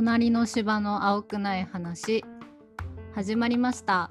[0.00, 2.24] 隣の芝の青くない話
[3.14, 4.10] 始まりました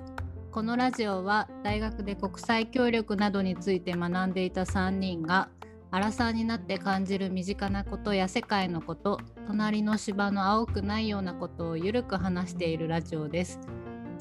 [0.52, 5.50] このラジオは大学で国際協力などについて学んでいた3人が
[5.90, 13.60] アラサーになって感じる身近なことや世界のこと隣の芝の青くないようなことをゆるく話しているラジオです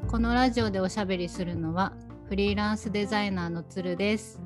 [0.06, 1.92] このラジオでおしゃべりするのは
[2.30, 4.40] フリーランスデザイナーのつるです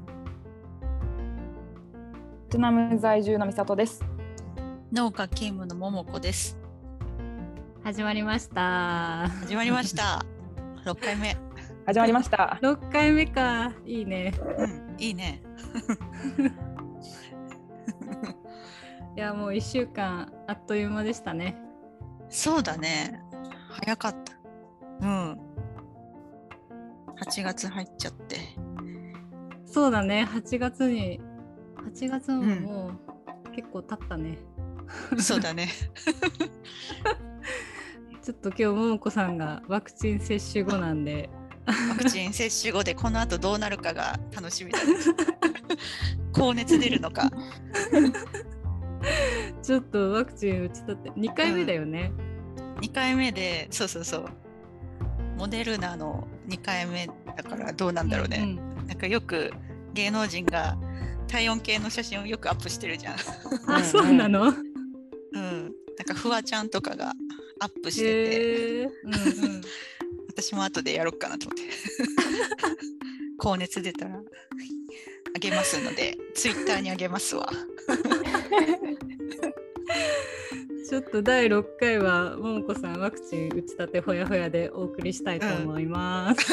[2.48, 4.05] ベトナム在住の美里です。
[4.92, 6.62] 農家勤務の桃子です。
[7.84, 10.24] 始まりました始まりました。
[10.84, 11.36] 六回目。
[11.84, 12.60] 始まりました。
[12.62, 15.42] 6回目かいいねうん、いいね。
[19.16, 21.60] いやもう1週間あっという間でしたね
[22.28, 23.20] そうだね。
[23.68, 24.33] 早かった。
[25.00, 25.41] うん。
[27.20, 28.36] 8月入っちゃって。
[29.66, 31.20] そうだね8月に
[31.92, 32.92] 8月もうんも
[33.48, 34.39] う結構経ったね、
[35.19, 35.67] そうだね。
[38.23, 41.28] ちょっと今日ももこさんがワクチン接種後なんで
[41.67, 44.95] ワクチン接種後でこの後どうなるかが楽しみだね。
[46.33, 47.29] 高熱出るのか。
[49.62, 52.12] ちょっとワクチン打ちたって2回目だよね、
[52.81, 54.29] 2回目で、そうそうそう。
[55.36, 58.45] モデルナの2回目だからどうなんだろうね。
[58.45, 59.53] んなんかよく
[59.95, 60.77] 芸能人が
[61.27, 63.17] 体温計の写真をよくアップしてるじゃん。
[63.67, 64.45] あそうなの？
[64.45, 64.55] うん。
[65.98, 67.12] なんかフワちゃんとかが
[67.62, 68.84] アップしてて。
[69.05, 69.16] うんう
[69.58, 69.62] ん。
[70.28, 71.62] 私も後でやろうかなと思って。
[73.38, 74.20] 高熱出たら。
[75.34, 77.48] あげますのでツイッターにあげますわ。
[80.88, 86.52] ちょっと第6回はももこさんワクチン打ちたてほやほやでお送りしたいと思います、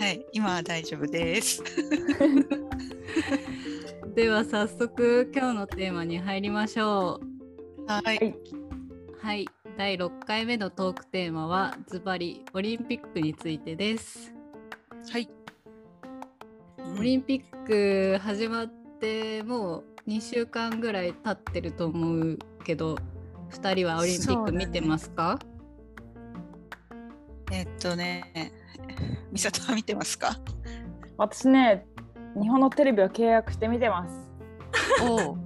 [0.00, 1.62] はい今は大丈夫です。
[4.16, 7.86] では早速今日のテーマに入りましょう。
[7.86, 8.34] はい。
[9.20, 9.46] はい、
[9.78, 14.34] 第6回目のトークテーマはズバリオリンピックについてです。
[15.08, 15.30] はい
[16.98, 18.66] オリンピック始まっ
[19.00, 22.98] てもう2週間ぐらい経ってると思うけど
[23.52, 25.38] 2人はオリンピック見てますか、
[27.52, 28.52] えっとね
[29.30, 30.40] 美里は見てますか？
[31.18, 31.86] 私ね、
[32.34, 34.28] 日本のテレビを契約して見てます。
[35.04, 35.38] おう、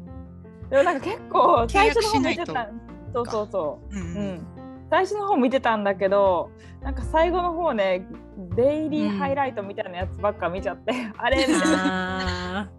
[0.70, 2.91] でもなんか結構最初の方見て契約しなた。
[3.12, 3.98] そうそうそうう。
[3.98, 4.46] んうん。
[4.90, 6.50] 最初の方見てたんだけど、
[6.82, 8.06] なんか最後の方ね、
[8.54, 12.70] デイリーハイライトみたいなやつばっか見ちゃって、 あれみたいな。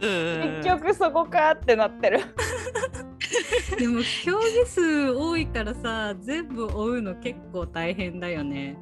[0.00, 2.20] 結局そこかってなってる。
[2.20, 8.78] ー でも競技数多いからさ全部追うの結構大変だよね。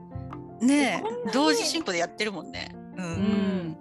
[0.60, 3.06] ねえ同時進行でやってるもんねううん
[3.72, 3.76] ん、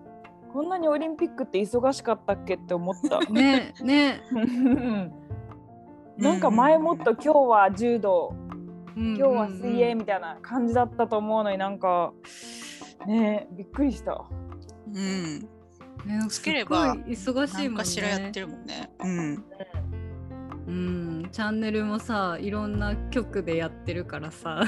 [0.51, 3.19] こんなにオリンピックって忙しかったっけって思った。
[3.31, 5.13] ねね、う ん
[6.17, 8.33] なんか前もっと今日は柔道、
[8.95, 12.13] 今今日は水泳みたいな感じだったと思うのになんか
[13.05, 14.25] ねびっくりした。
[14.93, 15.49] うん。
[16.05, 17.85] ね、つければ忙しいもんね。
[17.85, 18.91] しらやってるもんね。
[18.99, 19.43] うん。
[20.67, 24.63] うん、チャンネルもさいろんな局でやってるからさ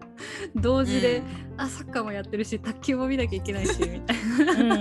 [0.54, 1.22] 同時で、
[1.56, 4.76] あサッカーもやってるし卓球も見なきゃいけないしみたいな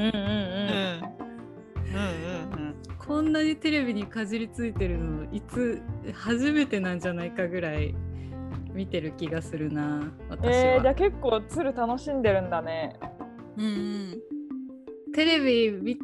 [3.28, 5.82] んなにテレビにかじりついてるのいつ
[6.14, 7.94] 初めてなんじゃないかぐらい
[8.74, 12.96] 見てる気がするな私は、えー、じゃあ結構鶴楽しんでるんだね。
[13.58, 14.22] うんうん。
[15.14, 15.98] テレビ見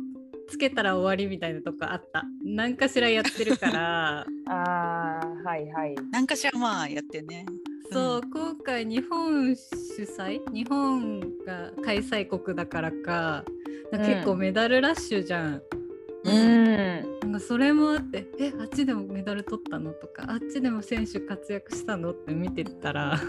[0.50, 2.24] つけたら終わりみたいなとこあった。
[2.44, 4.26] 何かしらやってるから。
[4.50, 5.96] ああはいはい。
[6.12, 7.46] 何かしらまあやってね。
[7.92, 10.42] そう、今回日本主催？
[10.52, 13.46] 日本が開催国だからか。
[13.92, 15.83] 結構メダルラッシュじゃん、うん。
[16.24, 19.92] なんかそれもあってえあっちでもメダル取ったの？
[19.92, 22.12] とかあっちでも選手活躍したの？
[22.12, 23.20] って見てたら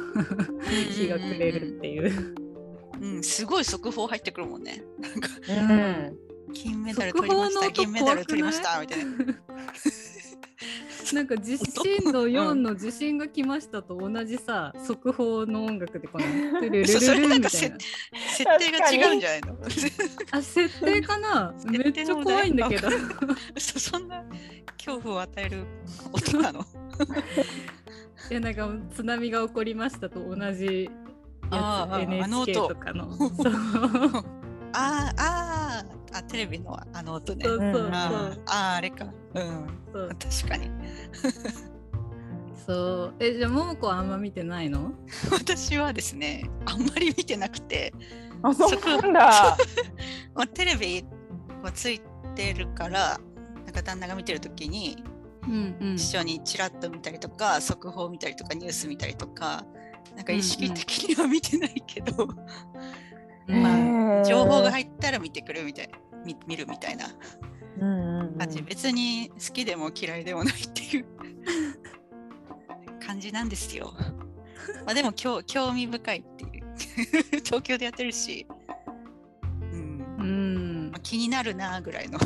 [0.90, 2.34] 日が暮れるっていう。
[3.00, 4.84] うん、すごい速報入ってくるもんね。
[4.98, 5.52] なんかう
[6.12, 6.18] ん。
[6.52, 9.12] 金メダル取りました、速報の音銀メダル取りましたみたいな。
[11.12, 16.24] なんか地震度4の地震が来ましたと同じさ速報の音楽でこの
[16.60, 17.76] 「トゥルルルルン」なんかみたいな
[18.28, 19.58] 設定が違うんじゃないの
[20.30, 22.88] あ設定かなめっちゃ怖いんだけど
[23.58, 24.24] そそんな
[24.78, 25.66] 恐怖を与える
[26.12, 26.64] 音なの。
[28.30, 30.88] いやなんか津波が起こりましたと同じ
[31.52, 33.18] やつ NHK 音とかの
[34.72, 37.44] あーあーあ、テレビのあの音ね。
[37.44, 39.06] そうそうそううんあーあー、あれか。
[39.34, 39.66] うん。
[39.92, 40.70] そう確かに。
[42.66, 43.14] そう。
[43.20, 44.92] えじゃあ桃子はあんま見てないの？
[45.32, 47.92] 私はですね、あんまり見てなくて、
[48.42, 49.56] あそうなんだ。
[50.34, 51.04] まあ、テレビ
[51.62, 52.00] はつい
[52.34, 53.18] てるから、
[53.64, 55.02] なんか旦那が見てるときに、
[55.46, 55.94] うんうん。
[55.94, 59.66] 一緒にちらっと見たりとか速報見たりとかニュース見たりとか
[60.16, 62.28] なんか意識的には見てないけど、
[63.48, 65.90] うんまあ情報が入ったら見てくるみたい
[66.24, 67.08] 見見るみたいな
[67.78, 71.06] 感じ、別に好きでも嫌いでもないっていう。
[73.04, 73.92] 感じなんですよ。
[74.84, 76.64] まあでも興 興味深いっていう。
[77.44, 78.46] 東京でやってるし、
[79.72, 80.16] うん。
[80.18, 80.90] うん。
[80.92, 82.18] まあ、気になるなぐらいの。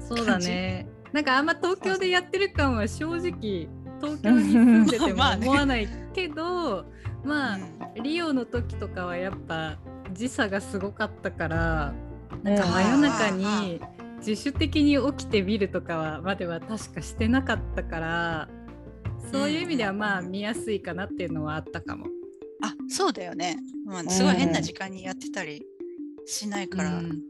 [0.00, 0.86] そうだね。
[1.12, 3.68] なんかあんま東京でやってる感は正直
[4.00, 6.84] 東京に住んでても思わないけど
[7.24, 7.58] まあ
[7.96, 8.02] うん。
[8.02, 9.78] リオの時とかはやっぱ
[10.12, 11.94] 時差がすごかったから
[12.42, 12.72] なんかうん。
[12.72, 13.80] 真夜中に
[14.18, 18.48] 自主的に起きてみるとかはまでは確かしてなかったから
[19.30, 22.06] そういう意味ではまあ見やすいかなっていうのはあったかも。
[22.62, 25.62] あそうだよね、まあ、すごい変な時間にやってたり
[26.24, 27.22] しないから、うん。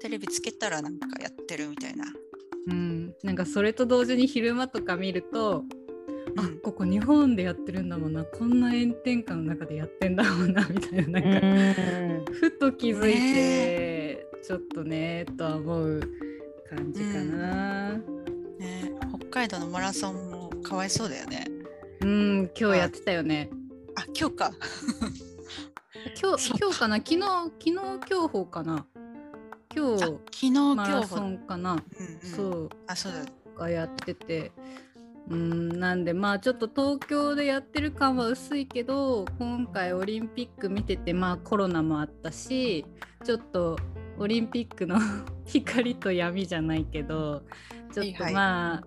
[0.00, 2.04] テレビつけたらなんかやってるみたいな。
[2.68, 5.64] うん、なんかそれと同時に昼間とか見ると、
[6.36, 6.58] あうん。
[6.60, 8.24] ここ日本でやってるんだもんな。
[8.24, 12.24] こんな炎天下の中でやってんだもんなみたいななんか、うん。
[12.32, 16.00] ふと気づいて、ちょっとねとは思う
[16.68, 17.92] 感じかな。
[18.58, 21.46] ね、北海道のマラソンもかわいそうだよね。
[22.00, 23.50] うん、今日やってたよね。
[23.96, 24.52] あ今日か。
[26.20, 26.96] 今日 今日かな？
[26.96, 28.86] 昨日昨日今日方かな
[29.74, 33.24] 今日あ昨日今マラ日ソンかな、うんうん、そうあそうだ。
[33.56, 34.52] がやってて
[35.28, 42.86] うんなんでまあちょっと東京でやってる感は薄いけど今回オリンピック見ててまあコロナもあったし
[43.24, 43.76] ちょっと
[44.18, 44.98] オリンピックの
[45.46, 47.42] 光と闇じゃないけど
[47.92, 48.84] ちょっとはいはいまあ、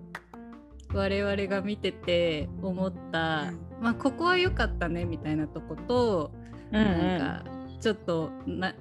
[0.93, 3.51] 我々が見てて思った、
[3.81, 6.31] まあここは良かったねみたいなとこと、
[6.71, 8.73] うんなんかちょっとな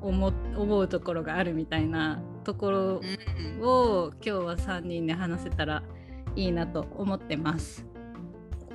[0.00, 3.58] 思思うところがあるみたいなところうん。
[3.58, 5.82] うんを今日は3人で話せたら
[6.36, 7.84] いいなと思ってます。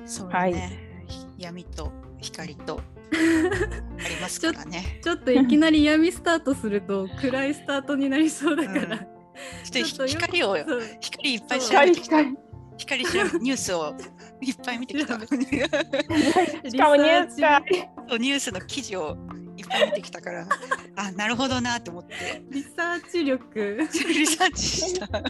[0.04, 1.06] そうだね、
[1.38, 2.80] 闇と光と
[3.14, 5.00] ありますからね。
[5.02, 9.06] ちょっといきなり闇スタートすると暗いスタートになりそうだから、う んちょっ
[9.72, 10.56] とちょっとよ光を
[11.00, 12.36] 光いっぱい調べ光て光
[12.76, 13.94] 光調べニュースを
[14.40, 15.18] いっぱい見てきた。
[15.18, 17.62] 調そうしかもニュースか
[18.18, 19.16] ニュースの記事を
[19.56, 20.46] いっぱい見てきたから、
[20.96, 22.42] あなるほどなと思って。
[22.50, 23.78] リサーチ力。
[24.08, 25.06] リサーチした。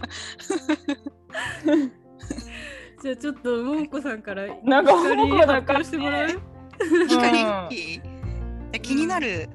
[3.03, 6.41] じゃあちょっとももこさんからなんか光ももこなんか発表してもらう？
[7.09, 8.01] 光
[8.83, 9.49] 気になる、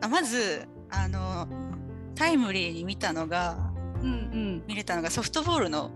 [0.00, 1.48] あまずあの
[2.14, 3.58] タイムリーに見たのが
[4.02, 4.64] うんうん。
[4.66, 5.90] 見れたのがソフトボールの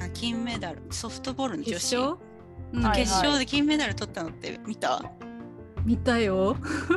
[0.00, 0.82] あ金メダル。
[0.90, 1.74] ソフトボールの女子。
[1.74, 2.18] 決勝、
[2.72, 5.02] うんはい決勝で金メダル取ったのって見た、
[5.84, 6.56] 見たよ。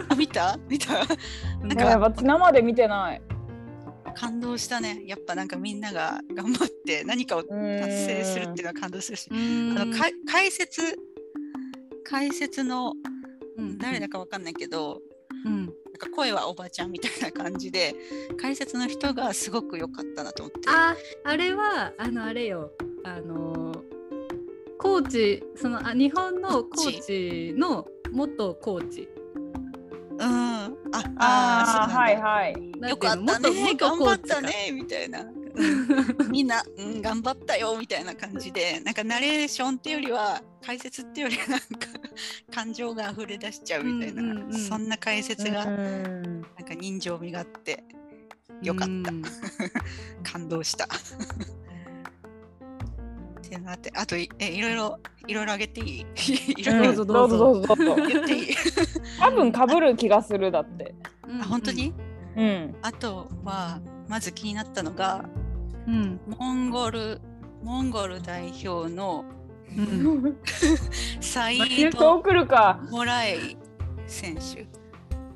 [0.09, 0.59] あ見た？
[0.69, 0.93] 見た？
[0.93, 3.21] なんえか私生で見てない。
[4.15, 5.03] 感動したね。
[5.07, 9.29] やっぱなんかみんなが頑張って何かを達成するっていうのは感動するし。
[9.31, 9.33] あ
[9.85, 10.81] のか解説
[12.11, 12.93] 解説の
[13.57, 14.99] うん誰だかわかんないけど、
[15.45, 15.65] うん。
[15.65, 17.95] なんか声はおばちゃんみたいな感じで
[18.39, 20.69] 解説の人がすごく良かったなと思って。
[20.69, 20.93] あ
[21.23, 22.71] あれはあのあれよ。
[23.05, 23.73] あの
[24.77, 27.53] コーチそのあ日本のコーチ。
[27.57, 29.07] の元コーチ。
[30.11, 30.19] うん。
[30.19, 30.67] あ
[31.17, 32.89] あはいいはい。
[32.89, 33.75] よかったね。
[33.75, 34.71] 頑張ったね。
[34.73, 35.25] みたいな。
[36.29, 37.77] みんな、うん、頑張ったよ。
[37.79, 38.79] みたいな感じで。
[38.81, 41.65] なんかナレーションっていうよりは解説っていうよりはなんか
[42.53, 44.53] 感情が溢れ出しちゃうみたいな、うんうんうん。
[44.53, 47.83] そんな解説がうんなんか人情味があって
[48.61, 48.93] よかった。
[48.93, 49.21] うん。
[50.23, 50.85] 感動した。
[53.39, 56.05] ってなってあといえいろいろいろいろあげていい？
[56.61, 57.61] いろいろどうぞどうぞ。
[57.67, 58.07] どうぞどうぞ。
[58.07, 58.55] 言っていい
[59.19, 60.95] 多分被る気がするだって。
[61.27, 61.93] うんあ本当に、
[62.35, 62.75] うん。
[62.81, 65.25] あとはまず気になったのが
[65.87, 66.19] うん。
[66.27, 67.21] モンゴル
[67.63, 69.23] モンゴル代表の
[69.77, 70.37] うん
[71.21, 73.57] サイド・来るかモラエイ
[74.07, 74.67] 選手。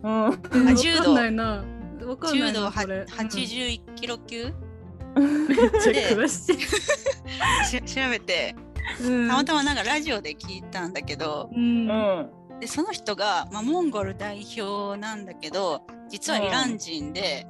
[0.03, 0.23] うん。
[0.23, 1.15] わかん柔道
[2.33, 3.03] 柔道はなそれ。
[3.03, 4.53] 81キロ級、
[5.15, 6.59] めっちゃ詳しい。
[7.65, 8.55] し調べて。
[9.01, 9.27] うん。
[9.29, 11.89] たまたまなんかラジオで聞いたんだけどうん。
[11.89, 12.29] うん。
[12.59, 17.45] でその人が、まあ、モンゴル代表なんだけど実はイラン人で,、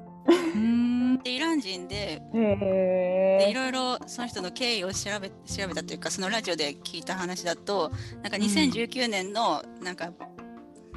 [0.56, 7.92] うんでイラン人ででいろいろその人の経緯を調べ調べたというかそのラジオで聞いた話だと
[8.22, 10.12] なんか2019年のなんか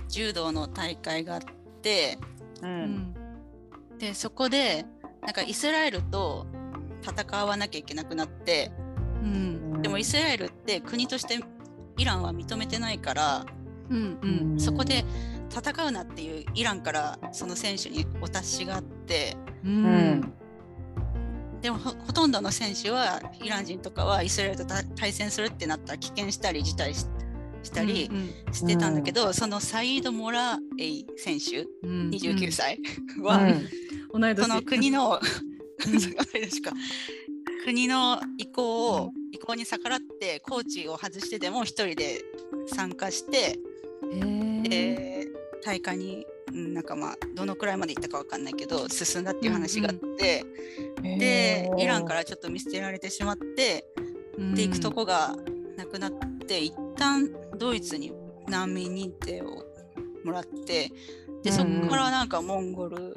[0.08, 1.40] 柔道の大会があっ
[1.82, 2.18] て
[2.62, 3.14] ううんん。
[3.98, 4.84] でそこで
[5.22, 6.46] なんかイスラエルと
[7.02, 8.70] 戦わなきゃいけなくなって
[9.22, 9.82] うん。
[9.82, 11.38] でもイスラエルって国として
[11.96, 13.46] イランは認めてないから
[13.90, 14.18] うん
[14.52, 14.60] うん。
[14.60, 15.04] そこで
[15.50, 18.97] 戦うなっていうイランからその選手にお達しがあって
[19.64, 20.10] ううん。
[20.20, 20.32] ん
[21.60, 27.06] でもほほとんどの選手はイラン人とかはイスラエルとた対戦するってなったら棄権したり辞退し
[27.64, 28.14] したりう
[28.50, 32.78] んしてたんだけど、そのサイード・モラエイ選手うん29歳
[33.18, 33.68] うは、んうん。
[34.36, 35.20] その国の、
[37.64, 42.24] 国の意向を、意向に逆らってコーチを外してでも一人で
[42.68, 43.58] 参加して、
[44.70, 45.38] えー。
[45.64, 50.44] 大会にうんなんかまあどのくらいまで行ったかわかんないけど進んだっていう話があって、
[51.02, 53.84] でイランからちょっと見捨てられてしまって
[54.36, 55.36] うんで行くとこが
[55.76, 56.12] なくなっ
[56.46, 58.12] て一旦ドイツに
[58.48, 59.64] 難民認定を
[60.24, 60.90] もらって
[61.42, 63.16] でそこからなんかモンゴル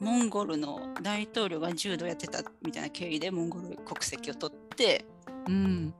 [0.00, 5.04] モンゴルの大統領が柔道やってたみたいな経緯でモンゴル国籍を取って
[5.46, 5.94] うん。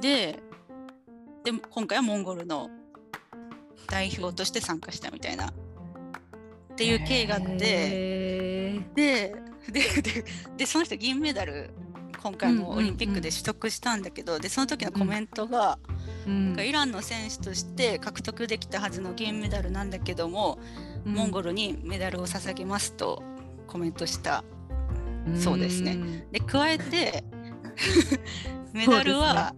[0.00, 0.38] で
[1.44, 2.68] で今回はモンゴルの
[3.90, 5.48] 代表として参加したみたいな。
[5.48, 5.52] っ
[6.76, 8.80] ていう経緯があって。
[8.94, 9.34] で
[9.70, 10.24] でで
[10.56, 11.70] でその人銀メダル
[12.22, 15.78] 今回のオリンピックで取得したんだけど、でその時のコメントが、
[16.26, 16.56] うん。
[16.60, 20.58] イランの選手として獲得できたはずの銀メダルなんだけども、
[21.04, 23.22] モンゴルにメダルを捧げますと
[23.66, 24.44] コメントした。
[25.34, 25.94] そうですね。
[25.94, 27.24] んで加えて
[28.72, 29.54] メダルは、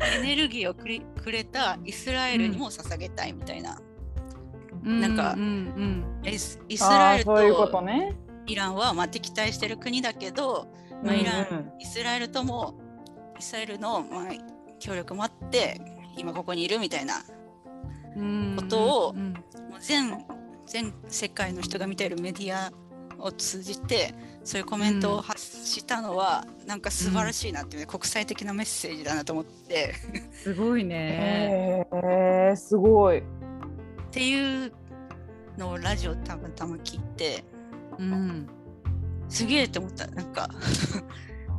[0.00, 3.78] エネルギーをくりくれたイスラエルにも捧げたいみたいな、
[4.82, 5.40] なんかうん
[6.22, 7.36] うんイスイスあラエルと。
[8.46, 10.68] イランはまあ敵対してる国だけど、
[11.02, 11.72] まあ、イラン、うん。
[11.80, 12.78] イスラエルとも
[13.38, 14.24] イスラエルのまあ
[14.78, 15.80] 協力もあって
[16.16, 17.22] 今ここにいるみたいな
[18.16, 19.32] うんことをうん。
[19.32, 20.24] もう全
[20.66, 22.72] 全世界の人が見ているメディア
[23.18, 24.14] を通じて
[24.46, 29.92] そういうコメントを発したのは、なんか素晴らしいなっていうね、国際的なメッセージだなと思って。
[30.32, 31.84] すごいね。
[31.92, 33.18] へえすごい。
[33.18, 33.22] っ
[34.12, 34.72] ていう
[35.58, 37.42] のをラジオたまたま聞いて
[37.98, 38.48] うん。
[39.28, 40.06] すげえって思った。
[40.06, 40.48] なんか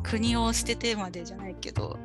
[0.01, 1.99] 国を捨ててまでじゃないけど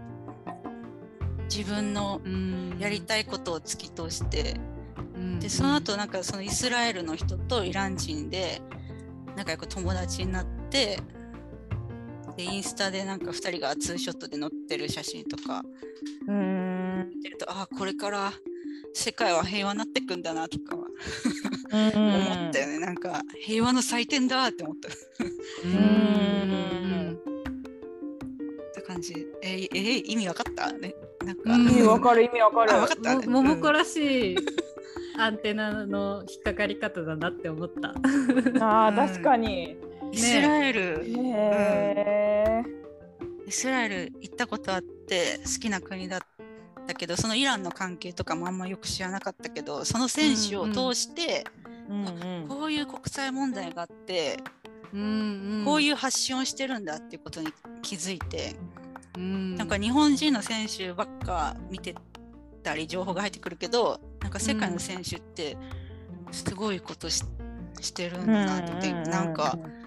[1.44, 2.76] 自分のうん。
[2.80, 4.56] やりたいことを突き通して、
[5.14, 5.38] うん。
[5.38, 8.60] でその後なんかそのイスラエルの人とイラン人で
[9.36, 10.98] 仲良く友達になってで
[12.38, 15.62] インスタでなんか2人がツーショットで載ってる写真とか。
[16.26, 17.10] うん。
[17.14, 18.32] 見てるとあこれから
[18.94, 20.76] 世界は平和になってくんだなとか。
[20.76, 20.82] は
[21.72, 24.88] 思思ったよね、なんか平和の祭典だって思った。
[24.88, 24.92] っ
[25.64, 27.18] うん。
[28.74, 29.14] て感じ。
[29.42, 30.72] えーえー意味わかった？
[30.72, 30.94] ね。
[31.24, 31.62] なんか、うん。
[31.68, 32.72] 意味わかる意味わかる。
[32.72, 33.26] あわかったね。
[33.26, 34.36] もももこらしい
[35.18, 37.94] アンテナの引っかかり方だなって思った。
[38.86, 39.76] あ確かに。
[40.12, 41.12] イスラエル、へ
[41.96, 42.62] え。
[43.46, 46.20] イスラエル行ったことあって好きな国だっ
[46.86, 51.44] たけどそのイランの関係とかもあんまよく知らなかったけどその選手を通して、
[51.88, 52.48] うんうん。
[52.48, 54.38] こういう国際問題があって、
[54.92, 57.48] うんこういう発信をしてるんだっていうことに
[57.80, 58.54] 気づいて、
[59.16, 59.56] うん。
[59.56, 61.94] なんか日本人の選手ばっか見て
[62.62, 65.56] たり情報が入ってくるけどなんか世界の選手って
[66.30, 67.24] すごいことし
[67.80, 69.81] してるんだなって、なんかじ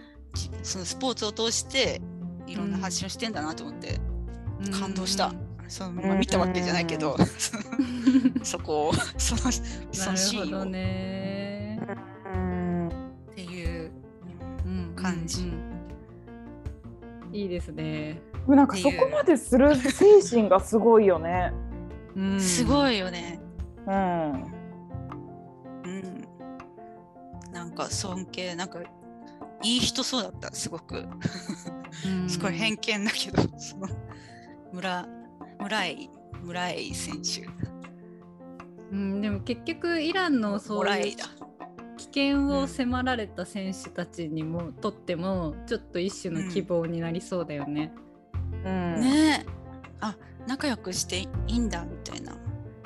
[0.64, 2.02] そのスポーツを通して
[2.48, 4.00] いろんな発信をしてんだなと思って、
[4.72, 5.34] 感動した
[5.68, 7.18] そのまあ見たわけじゃないけど、
[8.44, 9.52] そこをその
[9.92, 11.80] そのシーンをほどね。
[12.34, 12.90] うん
[13.32, 13.92] っていう
[14.66, 15.76] うん感じうん
[17.36, 18.22] いいですね。
[18.48, 21.52] なんかそこまでする精神がすごいよね。
[22.16, 23.40] うんすごいよね。
[23.88, 24.32] うん。
[25.84, 26.28] うん。
[27.52, 28.80] なんか尊敬、なんか
[29.66, 31.06] いい人そうだった、すごく。
[32.06, 33.88] うんすごい偏見だけど、その
[34.72, 35.08] 村、
[35.60, 36.10] 村井、
[36.44, 37.48] 村井選手。
[38.92, 41.16] うん、でも結局イランのそういう。
[41.98, 47.94] 危険を迫られた選手たちにもとってもちょっと一種の希望になりそうだよね。
[48.66, 49.00] うん。
[49.00, 49.50] ねえ。
[50.02, 52.36] あ、仲良くしていいんだみたいな。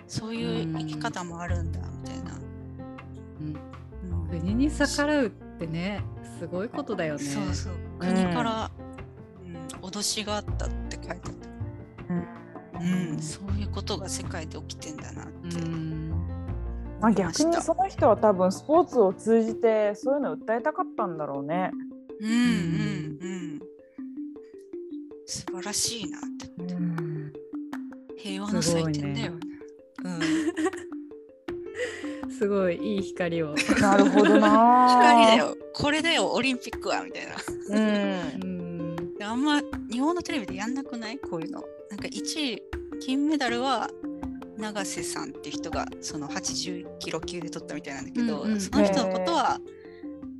[0.07, 2.39] そういう生き方もあるんだみたいな。
[3.41, 3.69] うんうん
[4.29, 6.03] 国に逆らうってね
[6.39, 7.23] すごいことだよね。
[7.23, 7.73] そうそう。
[7.99, 8.71] 国から、
[9.43, 11.29] うん、脅しがあったって書いてあった。
[12.79, 15.59] うん、そういうことが世界で起きてんだなって。
[15.59, 16.09] うん
[17.01, 21.71] まあ逆にその人は多分スポーツを通じてそういうのを訴えたかったんだろうね。
[22.19, 22.37] うんうん
[23.21, 23.59] うん。
[25.25, 26.21] 素晴らしいなっ
[26.57, 26.63] て。
[26.63, 27.33] うん
[28.17, 29.39] 平和の祭典だよね。
[30.03, 30.19] うん、
[32.39, 33.53] すごいいい光を。
[33.81, 34.87] なるほどな。
[35.01, 35.35] 光だ。
[35.35, 35.57] よ。
[35.73, 37.35] これだよ、オリンピックはみたいな。
[37.69, 37.83] うん
[38.41, 38.45] う。
[38.45, 41.19] んであんま日本のテレビでやんなくない？
[41.19, 41.61] こういうの。
[41.89, 42.63] なんか1位、
[43.01, 43.89] 金メダルは
[44.57, 49.59] 永瀬さんって人がその80キロ級で取ったみたいなんだけど、うんうんその人のことは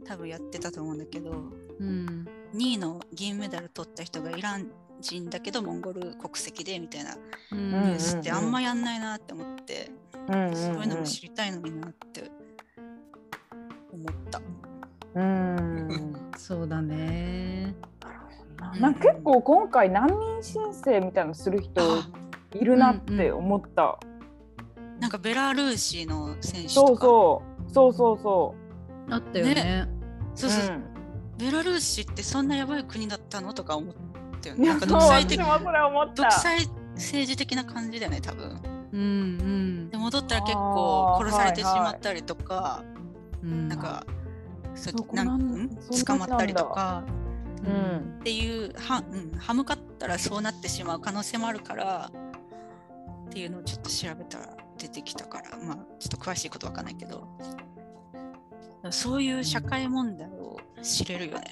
[0.05, 1.31] 多分やってたと思うんだけど、
[1.79, 2.25] うん
[2.55, 7.15] 2位の銀メダル取った人がイラン人だけどモンゴル国籍でみたいな
[7.51, 9.91] うんニュースってあんまやんないなって思って、
[10.27, 12.29] うんうんそういうのも知りたいのになって。
[13.91, 14.41] 思った。
[15.15, 16.31] うん。
[16.37, 17.75] そうだね。
[18.79, 22.09] なんか結構今回難民申請みたいなのする人あ
[22.53, 23.99] いるなって思った。
[24.99, 28.55] なんかベラルーシの選手そうとかそうそうそ
[29.07, 29.09] う。
[29.09, 29.87] そあったよね。
[30.35, 30.75] そうそう。
[30.75, 30.83] うん。
[31.37, 33.95] ベラルーシってそんなやばい国だったのとか思っ
[34.39, 34.67] たよね。
[34.67, 35.39] なんか独裁的
[36.15, 38.61] 独裁政治的な感じだよね多分。
[38.91, 42.83] うんで戻ったら結構殺されてしまったりとか、
[43.43, 43.51] うん。
[43.51, 44.05] うんなんか
[44.75, 47.03] そそこななん捕まったりとか
[47.65, 52.11] うんっていうは、うん、歯向かったらそうなってしまう可能性もあるから
[53.27, 57.27] っていうのをちょっと調べたら出てきたからまあちょっと詳しいことわかんないけど
[58.91, 61.51] そういう社会問題を知れるよね。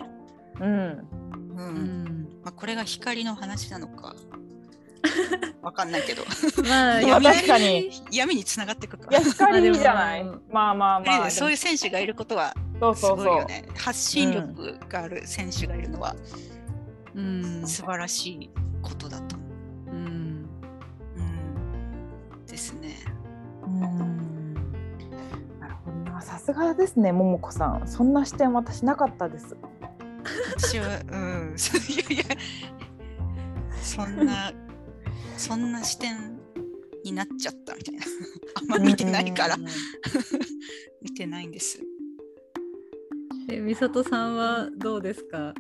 [0.62, 1.08] うん
[1.52, 2.17] うんうん。
[2.48, 4.16] まあ、これが光の話なのか
[5.62, 6.24] わかんないけど
[6.66, 9.26] まあ、 闇確かに闇につながっていくかいやら。
[9.26, 13.66] 光いいじゃない まあまあまあまあそういう選手がいることはそうすそうそうごいよね。
[13.76, 16.16] 発信力がある選手がいるのは
[17.16, 17.68] うん。
[17.68, 18.50] 素晴らしい
[18.82, 19.46] ことだと思
[19.88, 19.92] う。
[19.92, 20.50] うん。
[22.38, 22.96] うん、ですね。
[23.66, 24.54] うん
[25.60, 29.58] なるほどなさすがですね桃子さんそんな視点私なかったです
[30.58, 31.16] 私は、う
[31.54, 32.36] ん、そういやいや、
[33.82, 34.52] そんな、
[35.38, 36.40] そんな視点
[37.04, 38.02] になっちゃったみたいな。
[38.56, 39.66] あんま見てないからう、ん
[41.02, 41.80] 見てないんです。
[43.50, 45.54] え、美里さんはどうですか？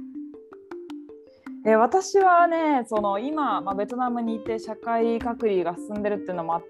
[1.66, 6.64] え私はねその今、まあ、ベトナムにいて社会隔離が進んでるっていうのもあっ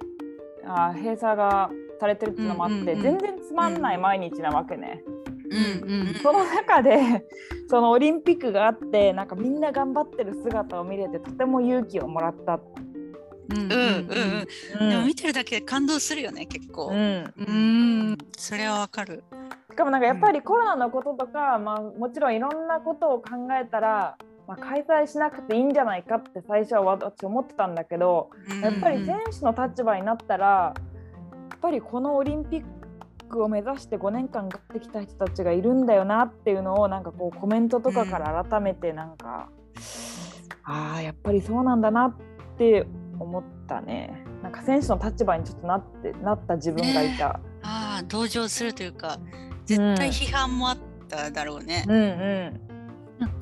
[0.66, 5.04] あ閉鎖がされてるっていうのもあって、うんうんうん全然つまんない毎日なわけね。
[5.50, 7.26] うんうんその中で
[7.70, 12.60] そのオリンピックがあってなんかみんな頑張ってる姿を見れてとても勇気をもらった。
[13.50, 13.70] うんうん
[14.82, 16.88] うんでも見てるだけで感動するよね、結構。
[16.88, 17.42] うんう
[18.12, 18.18] ん。
[18.38, 19.24] それはわかる。
[19.72, 28.30] しかもなんかやっぱりコロナのこととか、まあ、もちろんいろんなことを考えたら、まあ、開催しなくていいんじゃないかって最初は私思ってたんだけど
[28.62, 30.74] やっぱり選手の立場になったらや
[31.56, 32.64] っぱりこのオリンピッ
[33.28, 39.50] クを目指して5年間頑張ってきた人たちがいるんだよなっていうのをなんかこうコメントとかから改めてなんか、
[40.64, 42.86] ああやっぱりそうなんだなって
[43.20, 44.24] 思ったね。
[44.44, 47.40] なんか選手の立場にちょっとなってなった自分がいた。
[47.64, 49.20] ああ、同情するというか、
[49.66, 51.84] 絶対批判もあっただろうね。
[51.88, 52.06] うんうん。
[52.06, 52.77] なんか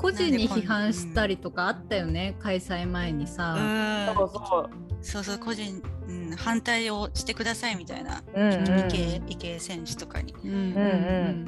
[0.05, 3.55] 個人に批判したりとかあったよね、開催前にさ。
[3.57, 4.69] うんそうそう。
[5.01, 10.33] そうそう、個人、うん、反対をしてくださいみたいな、うんうん池江池江選手とかに。
[10.43, 11.45] うんうん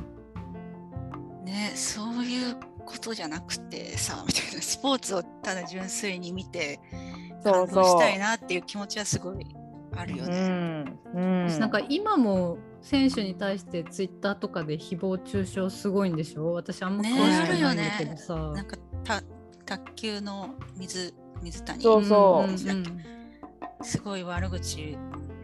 [1.45, 6.79] ね、そういうことじゃなくてさ、みたいな、スポーツをただ純粋に見て、
[7.43, 9.45] 感動したいなっていう気持ちはすごい
[9.95, 10.47] あるようね。
[10.49, 12.57] んうん私なんか今も
[12.89, 16.53] 選手に対してツイッターとかで誹謗中傷すごいんでしょ？
[16.53, 18.35] 私あんま詳しねくないんだあるよねけどさ。
[18.55, 19.21] なんかた
[19.65, 21.83] 卓球の水水谷。
[21.83, 22.51] そうそう。
[22.51, 22.57] うん
[23.83, 24.97] すごい悪口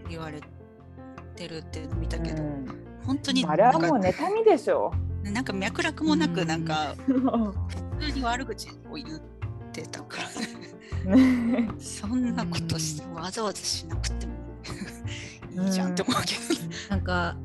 [0.10, 0.42] 言われ
[1.36, 2.66] てるって見たけど、うん。
[3.06, 4.92] 本当にあれはもう妬みでしょ。
[5.24, 6.48] なんか脈絡もなくうん。
[6.48, 7.54] なんか 普
[8.00, 9.20] 通に悪口を言っ
[9.72, 10.18] てたか
[11.04, 11.16] ら。
[11.16, 11.62] ね。
[11.66, 14.34] ねそんなことしてわざわざしなくても
[15.56, 17.36] いいじゃんって思うけど、なんか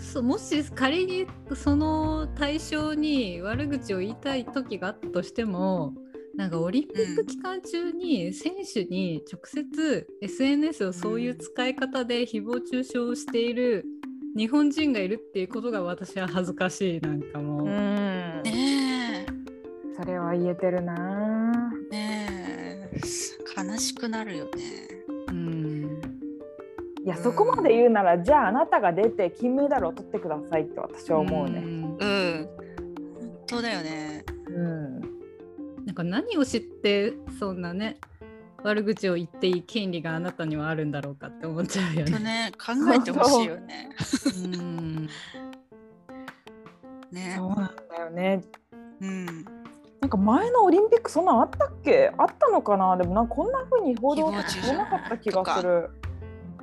[0.00, 5.94] そもし仮にその対象に悪口を言いたい時があったとしても
[6.36, 13.84] なんかオリンピック期間中に選手に直接 SNS をそういう使い方で誹謗中傷をしている
[14.36, 17.66] 日本人がいるっていうことが私は恥ずかしいなんかもう。
[17.66, 19.26] うんね
[19.96, 21.72] それは言えてるな。
[21.92, 23.00] えねえ
[23.56, 24.50] 悲しくなるよね。
[25.28, 26.13] うん
[27.04, 31.60] いやそこまで言うならじゃああなたが出て金メダルを取ってくださいって私は思うね。
[31.60, 32.48] んうん
[33.20, 34.24] 本当だよね。
[34.48, 35.00] うん。
[35.84, 37.98] なんか何を知ってそんなね
[38.62, 42.10] 悪口を言っていい権利があなたにはあるんだろうかって思っちゃうよね。
[42.12, 43.90] とね考えてほしいよね。
[44.36, 45.08] うん
[47.12, 48.40] ねそうなんだよね。
[49.02, 49.26] うん
[50.00, 52.12] なんか前のオリンピックそんなんあったっけ？
[52.16, 52.96] あったのかな？
[52.96, 55.90] でもなんかこんな風に報道されなかった気がする。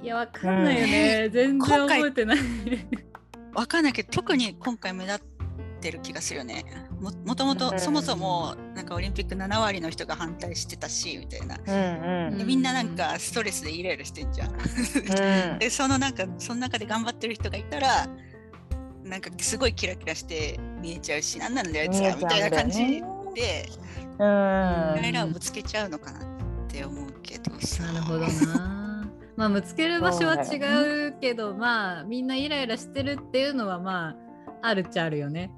[0.02, 2.38] いやわかんないよね、全然今回覚えてない。
[3.54, 5.20] わかんないけど特に今回目立っ
[5.82, 6.66] てる気がするよね。
[7.00, 11.58] ももともうんとそもそもなんかオリンピック7割の人が反対してたしみたいな。
[12.30, 14.52] うんでみんななんかストレスでイライラしてんじゃん。
[14.52, 15.60] うん。
[15.60, 18.08] でそのなんかその中で頑張ってる人がいたら
[19.04, 23.04] なんかすごいキラキラして見えちゃうし何なんだよあいつらみたいな感じ
[23.36, 23.70] で
[24.18, 26.24] うんイライラをぶつけちゃうのかなっ
[26.68, 28.81] て思うけどさなるほどな。
[29.42, 34.10] まあぶつける場所は違うけど、まあみんなイライラしてるっていうのはま
[34.62, 35.52] ああるっちゃあるよね。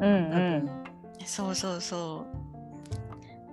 [0.00, 0.70] うんうん。
[1.26, 2.24] そうそうそ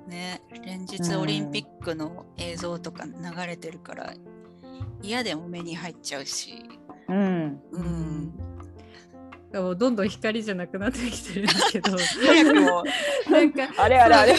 [0.08, 0.10] う。
[0.10, 3.12] ね連日オリンピックの映像とか流
[3.46, 4.14] れてるから
[5.02, 6.64] 嫌でも目に入っちゃうし。
[7.10, 7.62] うん。
[7.74, 8.34] うん。
[9.54, 11.92] もうどんどん光じゃなくなってきてるんだけど。
[12.26, 12.84] 早くも。
[13.30, 14.34] なんかあれあれあれ。
[14.34, 14.38] あ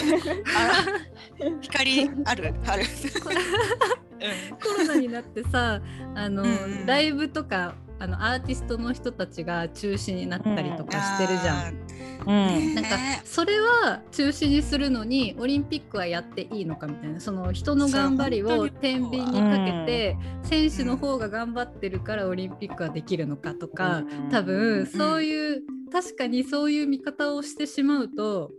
[1.61, 2.55] 光ある？
[2.65, 2.83] ある
[4.61, 5.81] コロナになってさ
[6.15, 6.85] あの、うんうん。
[6.85, 11.73] ライブとかあのアーティストの人たちが中止になったりとかしてるじゃん。
[11.73, 11.77] ん
[12.27, 12.75] うん。
[12.75, 12.89] なんか
[13.23, 17.19] それは中止にするのにオリンピックはやっていいのかみたいな。
[17.19, 24.29] その人の頑張りを天秤にかけて、選手の方が頑張ってるからオリンピックはできるのかとか、うん。
[24.29, 28.51] 多分そういう、確かにそういう見方をしてしまうと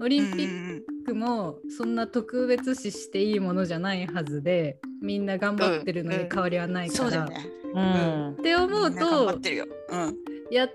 [0.00, 7.04] オリンピックもそんな特別視していいものじゃないはずでみんな頑張ってるのに変わりはないから。
[7.04, 7.46] そうだよね。
[7.74, 8.30] うん。
[8.32, 10.16] って思うとってるよ、うん、
[10.50, 10.68] や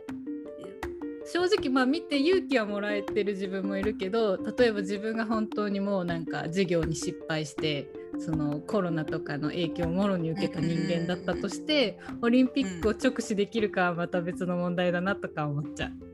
[1.32, 7.88] 正直まあ見て勇気はもらえてる自分もいるけど例えば自分が本当にもうなんか授業に失敗して
[8.18, 16.09] そのコロナとかの影響をもろに受けた人間だったとしてオリンピックを直視できるかはまた別の問題だなとか思っちゃう。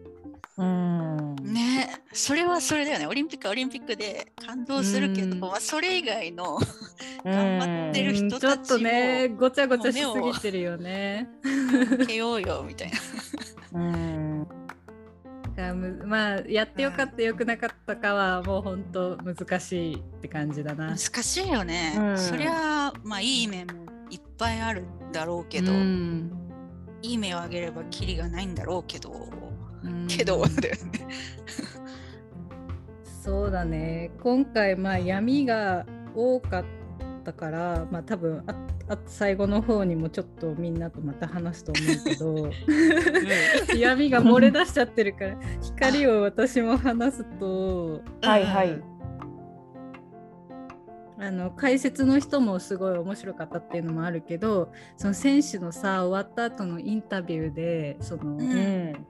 [0.57, 1.35] うん。
[1.41, 3.07] ねそれはそれだよね。
[3.07, 5.39] オリンピックはオリンピックで感動するけど、うん。
[5.39, 6.57] まあ、それ以外の
[7.25, 8.39] う ん頑張ってる人うん。
[8.39, 11.29] ちょっとねごちゃごちゃしすぎてるよね。
[11.91, 12.91] 受けようよみたい
[13.71, 13.79] な。
[13.79, 14.47] うん。
[16.05, 20.95] まあやってよかったよくなかったかはもう本当難しいって感じだな。
[20.95, 22.17] 難しいよね、うん。
[22.17, 26.31] そりゃまあいい面もいっぱいあるんだろうけど、うん。
[27.01, 29.11] いい面をあげればキリがないんだろうけど、
[29.85, 30.07] うん。
[30.07, 31.07] け どだよね。
[33.21, 34.11] そうだね。
[34.21, 36.65] 今回まあ闇が多かっ
[37.23, 38.55] たからまあ多分あ
[38.87, 48.95] あ最後の方にもちょっとみんなとまた話すと思うけど 闇が漏れ出しちゃってるから光を私も話すとはいはい。
[51.17, 59.07] あの解説の人もすごい面白かったっていうのもあるけどその選手のさ終わった後のインタビューでその、うん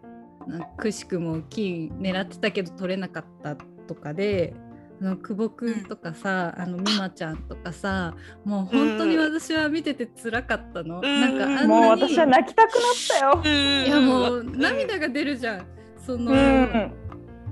[0.78, 3.56] くしくも金狙ってたけど取れなかった
[3.88, 4.54] とかで
[5.02, 11.22] あの久保くんとかさ、あの美馬ちゃんとかさもう本当に私は見てて辛かったの、うん。
[11.22, 13.86] なんかあんなにもう私は泣きたくなったよ。
[13.86, 15.66] いやもう涙が出るじゃん。
[16.06, 16.92] その、うん。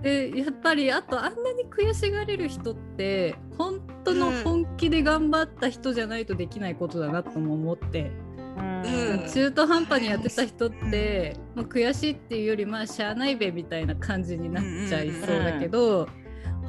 [0.01, 8.11] でやっぱりあとあんなに悔しがれる人って本当の本気で頑張った人じゃないとできないことだなとも思って、
[8.57, 9.29] うん。
[9.31, 16.07] 中途半端にやってた人って、もう悔しいっていうよりまあしゃあないべみたいな感じになっちゃいそうだけど、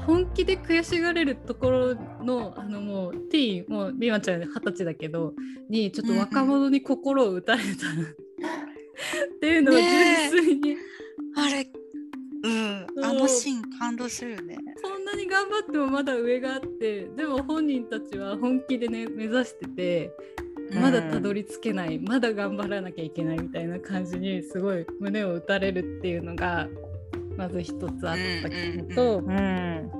[0.06, 5.32] 本気で悔しがれるところのあのもうティーンもう美和ちゃん二十歳だけど
[5.70, 7.74] にちょっと若者に心を打たれた、っ
[9.40, 10.76] ていうのを純粋に、
[11.36, 11.66] あれ、
[12.42, 14.58] うん、あのシーン感動するよね。
[14.82, 20.12] こんなに頑張ってもまだ上があってでも本人たちは本気でね目指してて
[20.74, 26.68] まだたどり着けない、まだ頑張らなきゃいけないみたいな感じにすごい胸を打たれるっていうのが
[27.36, 29.90] まず一つあったのと、うん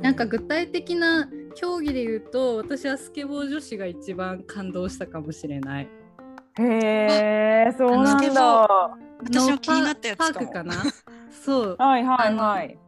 [0.00, 5.88] なんか具体的な競技で言うと私はスケボー女子が一番感動したかもしれない。
[6.58, 8.68] へえ、そうなんだ。
[9.22, 10.32] 私も気になったやつかも。
[10.34, 10.74] パークかな？
[11.30, 11.76] そう。
[11.78, 12.78] はいはいはい。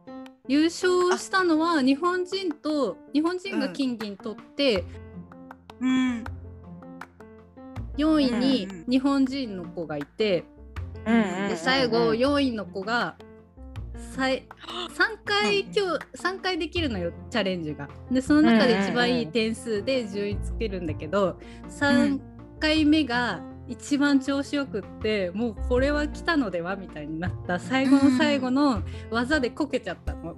[0.47, 4.85] 優勝したのは日本人と日本人が金銀取って、
[5.81, 6.23] うん、
[7.97, 10.45] 4位に日本人の子がいて、
[11.05, 13.15] で最後4位の子が
[14.15, 14.47] 最
[14.95, 15.81] 3回今日
[16.15, 17.89] 3回できるのよチャレンジが。
[18.11, 22.19] でその中で一番いい点数で順位つけるんだけど3
[22.59, 28.81] 回目が一番調子よくってもうこれは来たのではみたいになった最後の最後の
[29.11, 30.35] 技でこけちゃったの。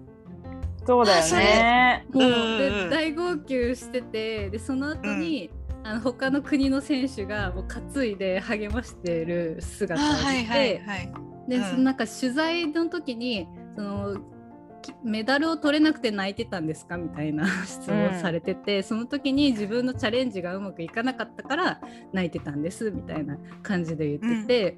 [0.85, 2.07] そうだよね。
[2.11, 5.51] もう大号泣しててでその後に、
[5.83, 11.13] あの他の国の選手がもう担いで励ましてるあ姿を見て、はいはいはい。
[11.47, 11.63] で、うん。
[11.63, 14.17] そのなんか取材の時にその
[14.81, 16.97] きメダルを取れなくて泣いてたんですか？
[16.97, 21.81] みたいな 質問されてて、その時に自分のチャレンジがうまくいかなかったから
[22.13, 24.77] 泣いてたんですみたいな感じで言ってて、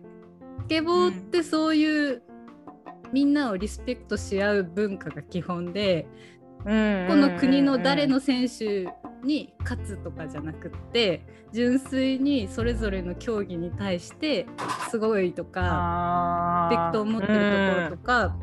[0.62, 2.22] スケボーってそういう
[3.12, 6.08] みんなをリスペクトし合う文化が基本で、
[6.60, 6.70] ここ
[7.16, 8.88] の国の誰の選手
[9.24, 14.48] に勝つとかじゃなくって純粋にそれぞれの競技に対して
[14.90, 18.36] すごいとかリスペクトを持ってるところとか、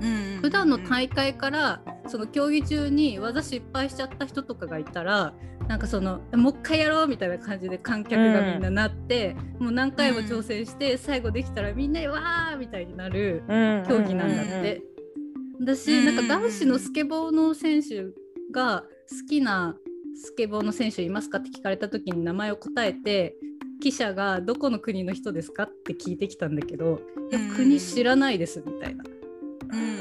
[0.00, 0.38] うん。
[0.40, 5.34] 普段の大会からその競技中に技失敗しちゃった人とかがいたら
[5.68, 13.44] なんかそのもう一回やろうみたいな感じで観客がみんななって、もう何回も挑戦して、最後できたらみんなでわーみたいになる
[13.88, 14.82] 競技なんだって。
[15.60, 18.06] 私、うんなんか男子のスケボーの選手
[18.52, 19.76] が好きな
[20.14, 23.34] スケボーの選手いますかって聞かれた時に名前を答えて
[23.80, 27.00] 記者がどこの国の人ですかって聞いてきたんだけど、
[27.56, 29.04] 国知らないですみたいな、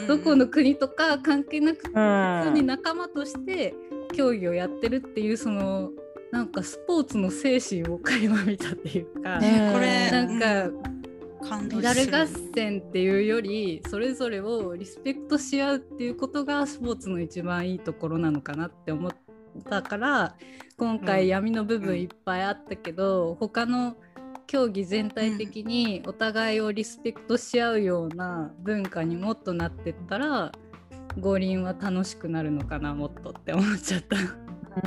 [0.07, 2.39] どこの国とか関係なくてうん。
[2.43, 3.73] 普通に仲間として
[4.13, 5.89] 競技をやってるっていうその
[6.31, 19.11] なんかスポーツの精神を垣間見たっていうか、ねこれなんか、感動メダル合戦っていうよりそれぞれをリスペクトし合うっていうことがスポーツの一番いいところなのかなって思っ
[19.69, 20.35] たから
[20.77, 20.99] 今うん。
[20.99, 23.95] 回闇の部分いっぱいあったけど、他の
[24.47, 30.51] 競技全体的にお互いをリスペクトし合うような文化にもっとなってったら
[31.19, 34.17] 五輪は楽しくなるのかなもっとって思っちゃった。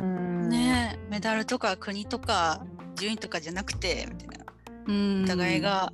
[0.02, 0.48] うん。
[0.48, 4.44] ねメダルとか国とか順位とかじゃなくてみたいな。
[4.86, 5.24] うん。
[5.24, 5.92] お互いが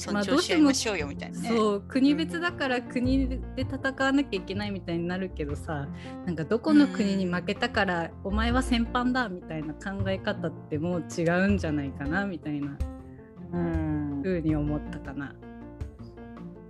[0.00, 1.48] 尊まあど重し合いましょうよみたいなね。
[1.48, 5.88] そう国別だから国で戦わなきゃいけないみたいになるけどさ
[6.24, 12.76] なんかどこの国に負けたからお前は戦犯だみたいな考え方ってもう違うんじゃないかなみたいな
[13.52, 15.34] うん風に思ったかな。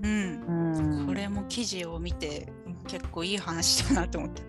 [0.02, 2.50] うんうんこれも記事を見て
[2.86, 4.42] 結構いい話だなと思った。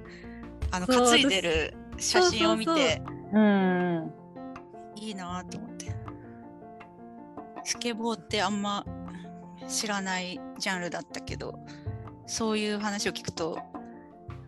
[0.74, 3.02] あの担いでる写真を見て
[3.34, 4.12] うん
[4.96, 6.01] いいなと思って。
[7.63, 8.86] スケボーってあんま
[9.67, 11.60] 知らないジャンルだったけど
[12.26, 13.60] そういう話を聞くと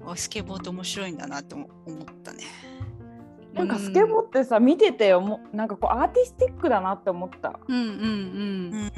[0.06, 2.43] あスケボーって面白いんだなと思思ったね。
[3.54, 7.60] なんかスケボーってさ見てて思うなんかこうアーティスティックだなって思った。
[7.67, 7.91] うんうんうん。
[7.91, 8.91] うん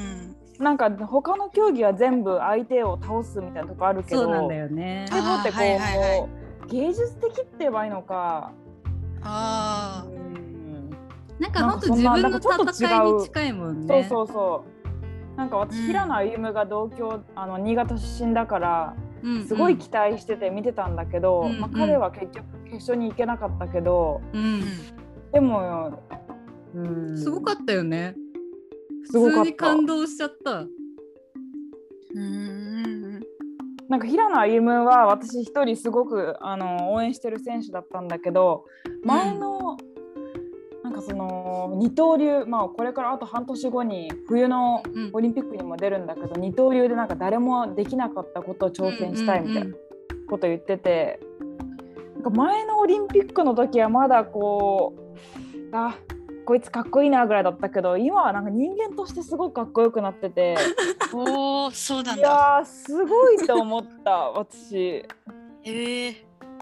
[0.58, 0.64] うん。
[0.64, 5.04] なんか他の競技は全部相手を倒すみたいなとこあるけどそうなんだよね。
[5.08, 5.14] ス。
[5.14, 6.20] ケボーってこう、はいはいはい。
[6.20, 6.28] も
[6.64, 8.52] う芸術的って言えばいいのか。
[9.22, 10.25] あうん
[11.38, 14.06] なんか本当自分のなんかちょっと違う戦いに近いもんそうね。
[14.08, 14.64] そうそ
[15.34, 15.36] う。
[15.36, 15.86] なんか私、うん。
[15.86, 19.46] 平野歩夢が同郷あの新潟出身だからうんうん。
[19.46, 24.60] すごい期待してて見てたんだけど、うんまあ、うん彼は結局決勝に行けなかったけど、うん。
[24.60, 24.62] ん
[25.32, 26.02] でも、
[26.74, 26.80] う
[27.12, 28.14] ん、すごかったよね。
[29.12, 30.64] 普通に感動しちゃった。
[32.14, 33.20] うん。
[33.88, 38.64] なんか平野歩夢は私一人すごくあの応援してる選手だったんだけど
[39.04, 39.76] 前の、なん
[40.96, 45.10] かその二刀流まあこれからあと半年後に冬のうん。
[45.12, 49.74] オリンピックにも出るんだけど二刀流でなんか誰もできなかったことを挑戦したいみたいな
[50.28, 51.20] こと言ってて、
[52.14, 54.94] なんか前のオリンピックの時はまだこ
[55.72, 55.96] うあ
[56.44, 60.56] こいつかっこいいなぐらいだったけど今はなんか人間としてすごくかっこよくなってて
[61.14, 62.28] おおそうなんいだ。
[62.28, 65.04] やーすごいと思った私。
[65.64, 66.14] えー、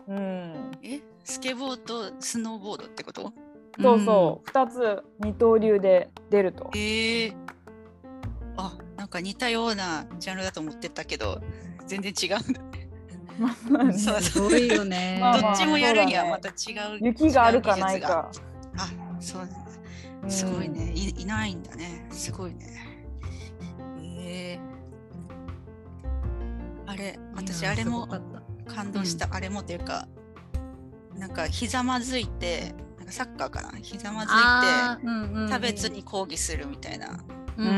[0.09, 3.33] うん、えスケボーとスノーボードってこと？
[3.81, 6.71] そうそう、二つ二刀流で出ると。
[6.75, 7.35] えー、
[8.57, 11.41] あなんか似たようなジャンルだと思ってたけど
[11.87, 12.89] 全然違うんだね。
[13.69, 15.21] まあそうすごいよね。
[15.41, 16.99] どっちもやるにはまた違う。
[17.01, 18.01] 雪があるかない。
[18.01, 18.31] か。
[18.77, 18.89] あ
[19.21, 19.59] そうなんだ。
[19.59, 19.65] うん
[20.31, 21.11] すごいね、い。
[21.23, 22.07] いないんだね。
[22.11, 22.67] すごいね。
[24.01, 28.09] えー、あれ、私、あれも
[28.67, 30.09] 感動した、あれもというか、
[31.15, 37.21] なんかひざまずいて、なんかサッカーかな、ひざまずいて、差別に抗議するみたいな、
[37.57, 37.67] うん。
[37.67, 37.71] う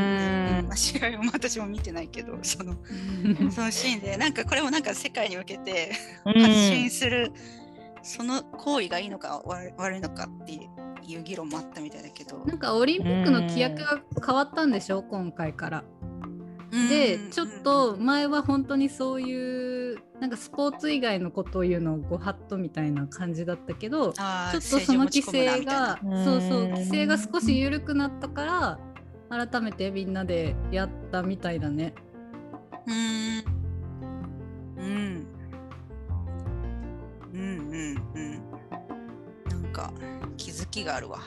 [0.63, 0.65] ん。
[0.67, 5.91] まあ、試合も私も見てないけど、そのうん そのシーンで、なんかこれもなんか世界に向けて
[6.25, 6.41] うん。
[6.41, 7.33] 発信する、
[8.01, 12.43] その行為がいいのか悪悪いのかっていう議論もあったみたいだけど。
[12.45, 15.83] なんかオリンピックの規約が変わったんでしょ今回から。
[16.71, 28.79] でちょっと前は本当にそういうなんかスポーツ以外のことを言うのをご法度みたいな感じだったけどちょっとその規制がそうそううん規制が少し緩くなったから
[29.29, 31.93] 改めてみんなでやったみたいだね。
[32.85, 33.45] うーん。
[34.77, 35.27] うん。
[37.33, 37.41] うん。
[37.41, 38.03] うん。
[38.15, 38.33] うん。
[39.49, 39.73] なん。
[39.73, 39.93] か
[40.37, 41.19] 気づきがあるわ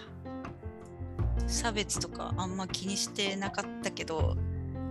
[1.47, 2.57] 差別とかあん。
[2.57, 4.37] ま気にしてなかったけど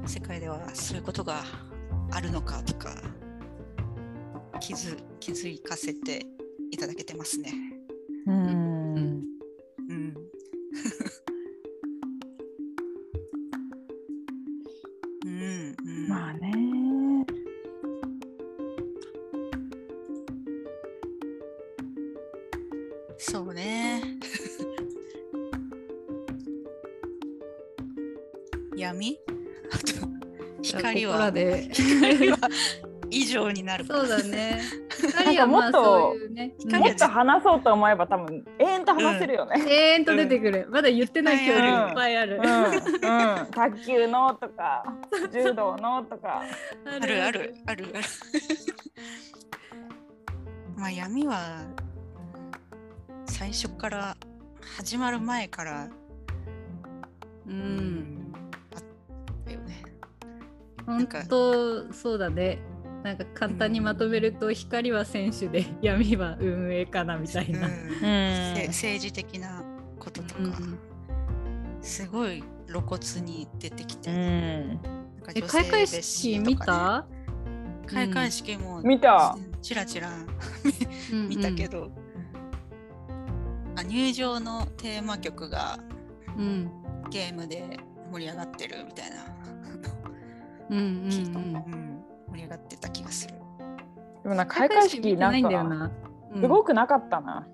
[0.06, 1.44] 世界ではそういうことが
[2.12, 2.96] あるのかとか
[4.60, 6.26] 気づ気づかせて
[6.72, 7.54] いただけてますね。
[8.28, 8.46] うん。
[8.46, 8.69] うん
[31.32, 32.38] 闇あと光はここらで光は
[33.12, 34.62] 以上になるそうだね。
[35.26, 36.54] なんかもっとそういうね。
[36.60, 39.64] 光もっと話そうと思えば多分永遠と話せるよね。
[39.68, 40.68] 永遠と出てくる。
[40.70, 42.40] まだ言ってない競技いっぱいある。
[42.44, 42.80] うん、うん、
[43.52, 44.84] 卓球のとか
[45.34, 46.44] 柔道のとか。
[46.86, 48.04] あるあるあるある。
[50.78, 51.62] まあ闇は
[53.26, 54.16] 最初から
[54.78, 55.90] 始まる前から
[57.48, 58.19] うん。
[60.90, 62.60] 本当そうだね。
[63.04, 67.68] なんか簡単にまとめると光は選手で闇は運営かなみたいな。
[67.68, 67.74] うん。
[68.56, 69.64] せ政治的な
[70.00, 70.80] こととか、うん。
[71.82, 74.18] すごい露骨に出てきて、うん、
[75.36, 77.06] え開会式見た？
[77.10, 77.20] ね。
[77.88, 79.38] 開会式も見た。
[79.62, 80.12] ちらちら
[81.14, 81.30] うん。
[81.30, 81.92] 見たけど、
[83.78, 85.80] あ入場のテーマ曲が
[86.38, 86.72] うん。
[87.10, 87.80] ゲームで
[88.12, 89.18] 盛り上がってるみたいな、
[90.70, 91.74] うんうんうん。
[91.74, 93.34] うん盛り上がってた気がする。
[94.24, 95.92] でもな開会式なんかないんだよな。
[96.34, 97.48] うんすごくなかったな。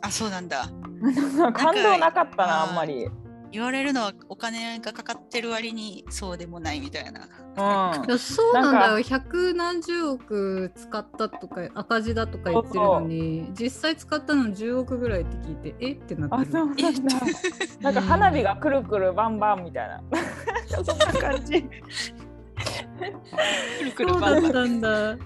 [0.00, 0.64] あそうなんだ。
[1.52, 3.08] 感動なかったなあんまり。
[3.50, 7.28] 言われるのはお金がかかってる割にそうでもないみたいな。
[8.00, 17.18] うんそうなんだよ百何十億使ったとか赤字だとか言ってるのに実際使ったの10億ぐらいって聞いてえってなってあるそうなんだ。
[17.80, 20.02] なんか花火がくるくるバンバンみたいな。
[20.84, 21.68] そんな感じ。
[23.94, 25.18] くるバンバンだったんだっ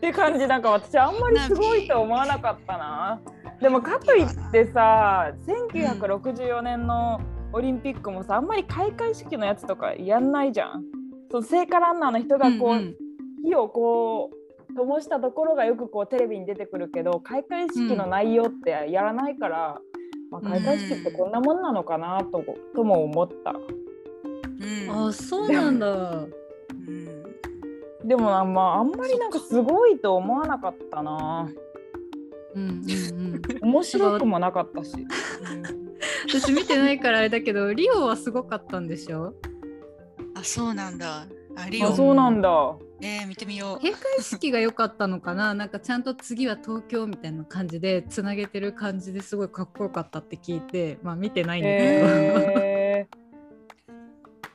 [0.00, 3.20] て感じなんか私あんまりすごいと思わなかったな。
[3.60, 7.20] でもかといってさ1964年の
[7.52, 10.84] オリンピックもさあんまり開会式のやつとかやんないじゃん。
[11.30, 12.94] そう聖火ランナーの人がこう、うんうん
[13.42, 19.78] 火をこう灯したところがよくこうテレビに出てくるけど開会式の内容ってやらないから、
[20.30, 23.52] まあ、開会式ってこんなもんなのかなと,、とも思った。
[23.52, 26.26] うんあそうなんだ
[26.90, 31.48] うんでもな、まあ、あんまりなんかすごいと思わなかったな。
[32.54, 34.92] うんうんうん面白くもなかったし。
[36.26, 39.34] 私見てないからあれだけどリオはすごかったんでしょ？
[40.34, 41.26] あそうなんだ。
[41.56, 42.74] あリオあそうなんだ。
[43.02, 43.78] えー、見てみよう。
[43.84, 45.52] 閉会式が良かったのかな？
[45.54, 52.69] なんかちゃんと次は東京みたいな感じでつなげてる感じですごいかっこよかったって聞いてまあ見てないんだけど、へー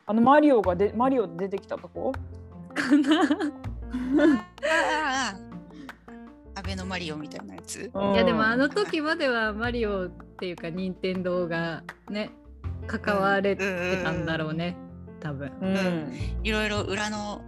[0.07, 2.13] あのマリオがでマリオで出てきたとこ？
[2.75, 3.23] かな
[6.53, 7.91] アベノマリオみたいなやつ。
[7.93, 12.29] いやでもあの時まではマリオっていうか任天堂がね
[12.85, 14.77] 関われてたんだろうね
[15.19, 15.51] 多分。
[15.61, 16.13] うん、
[16.43, 17.41] いろいろ裏の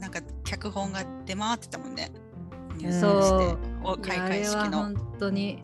[0.00, 2.10] なんか脚本が出回ってたもんね。
[2.78, 3.58] ニュースそ
[3.94, 5.62] う開会式れはの本当に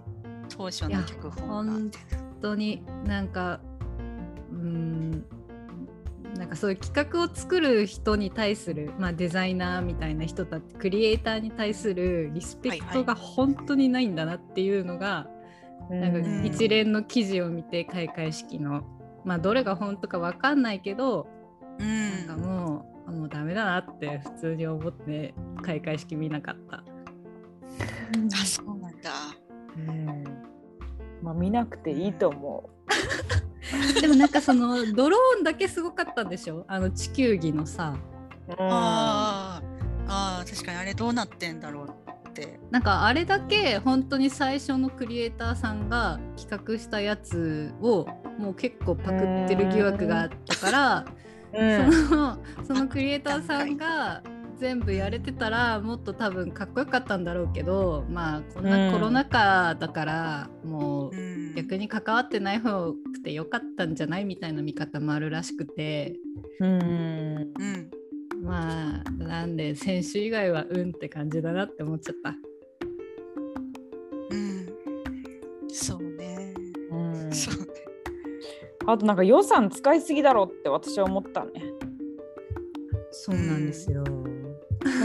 [0.49, 1.73] 当初の脚本が。
[1.73, 1.91] 本
[2.41, 3.61] 当になんか
[4.53, 5.25] うーん
[6.43, 15.29] なんかそういう企画を作る人に対する、まあ、デザイナーみたいな人たちクリエイターに対するリスペクトが本当にないんだなっていうのが、
[15.89, 18.83] なんかうん一連の記事を見て開会式の、
[19.25, 21.29] まあ、どれが本当か分かんないけど、
[21.79, 22.41] うなんかん。
[22.41, 26.79] もうあもうダメだなって普通に思って開会式見なかった。
[26.79, 29.13] あそうなんだ。
[29.77, 30.25] うん
[31.23, 32.69] まあ見なくていいと思
[34.01, 36.65] でもなんかそのドローンだけすごかったんでしょ？
[36.69, 37.97] あの地球儀のさ。
[38.59, 39.73] あー。
[40.09, 41.89] あー確かにあれどうなってんだろう
[42.29, 42.59] って。
[42.71, 48.07] なんかあれだけ本当に最初のクリエイターさんが企画したやつを
[48.39, 51.05] もう結構パクってる疑惑があったから、
[51.55, 51.93] うん。
[52.09, 54.23] そのそのクリエイターさんが
[54.63, 66.15] 全部やれてたらもっと多分かっこよかったんだろうけどまあこんうなんコロナ禍だからもううん逆に関わってない方くてよかったんじゃないみたいな見方もあるらしくて
[66.61, 67.91] うんうん。
[68.45, 72.35] まあなんで選手以外はうんって感じだなって思っちゃった。
[74.31, 74.69] うん。
[75.69, 76.55] そうね。
[76.91, 77.67] うんそうね。
[78.87, 81.51] あとなんか予算使いすぎだろうって私は思ったね。
[83.11, 84.03] そうなんですよ。
[84.03, 84.22] なんか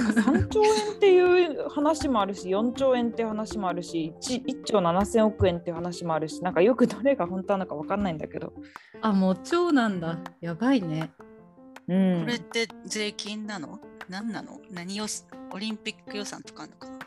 [0.07, 8.53] 3兆円っていう話もあるし4兆円っていう話もあるし 1, 1兆7000億円っていう話もあるしなんかよくどれが本当なのか分かんないんだけど。
[9.01, 10.17] あ、もう超なんだ。
[10.41, 11.11] やばいね。
[11.87, 13.79] うんこれって税金なの？
[14.09, 14.59] 何なの？
[14.71, 15.05] 何を
[15.53, 16.97] オリンピック予算とかあるのかな？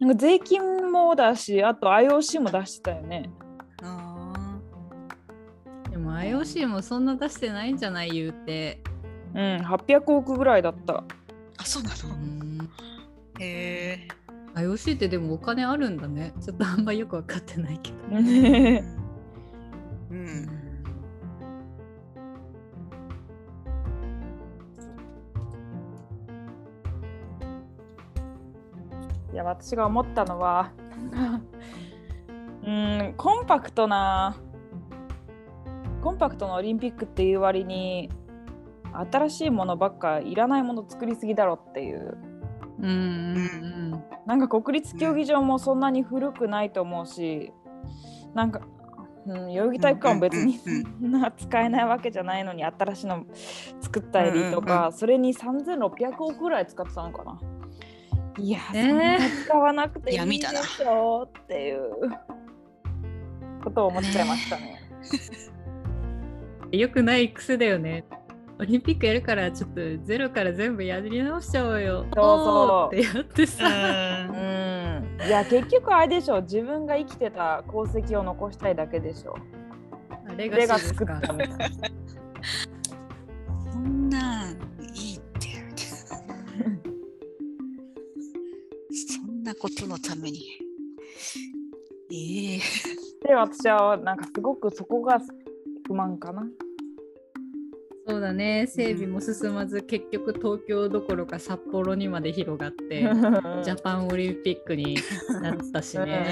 [0.00, 3.30] なんか税金もだしあと IOC も出してたよね。
[3.82, 4.58] あ
[5.90, 8.10] でも IOC もそんな出してないんじゃない？
[8.10, 8.82] 言うて。
[9.34, 11.04] うん800億ぐらいだった。
[11.58, 12.70] ーあ、そうなうのん。
[13.40, 14.08] へえ。
[14.54, 16.32] IOC ってでもお金あるんだね。
[16.40, 17.96] ちょっとあんまよく分かってないけど。
[18.16, 18.24] う うん
[20.24, 20.48] ん。
[29.32, 30.70] いや私が思ったのは
[32.64, 34.36] うんコンパクトな
[36.02, 38.10] コンパクトなオリンピックっていう割に
[39.00, 42.16] 新しいものばっかいらないもの作りすぎだろっていう
[42.78, 47.52] うんうんなんか国立競技場もそんなに古くないと思うし
[48.34, 48.60] なんか、
[49.26, 53.24] うん、代々木体育館も別にそんな使えないわけじゃないのに新しいの
[53.80, 57.40] 作ったりとか、それに3600億ぐらい使ってたのかな
[58.38, 61.90] いや、ねそんな使わなくていいでしょっていう
[63.64, 64.82] ことを思っちゃいましたね。
[66.72, 66.78] うん。
[66.78, 68.04] よくない癖だよね。
[68.58, 72.06] オリンピックやるからちょっとゼロから全部やり直しちゃおうよ。
[72.14, 73.66] そうそうってやってさ。
[74.30, 79.36] うん、いや結局あれでしょ自分が生きてた功績を残したいだけでしょ。
[80.10, 81.56] あレレガ作ったみたいな。
[83.72, 84.52] そんなん
[84.94, 85.48] いいって
[88.90, 90.40] そんなことのために
[92.10, 92.60] ええ
[93.22, 95.20] で私はなんかすごくそこが
[95.86, 96.46] 不満かな。
[98.08, 98.66] そうだね。
[98.68, 103.00] 整備も進まず、結局東京どころか札幌にまで広がって、
[103.64, 104.96] ジャパンオリンピックに
[105.42, 106.26] なったしね。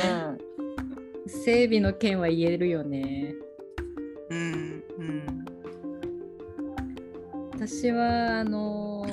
[1.26, 3.34] 整備の件は言えるよね。
[4.30, 5.44] うんうん
[7.52, 9.06] 私はあの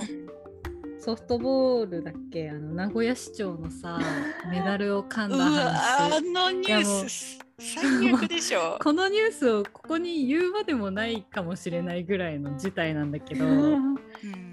[1.00, 2.50] ソフトボールだっけ？
[2.50, 4.00] あの名古屋市長のさ
[4.52, 8.80] メダルを噛んだうわあ話のニュース最悪でしょ。
[8.82, 13.96] このニュースをここに言うまでもないかもしれないぐらいの事態なんだけどうん。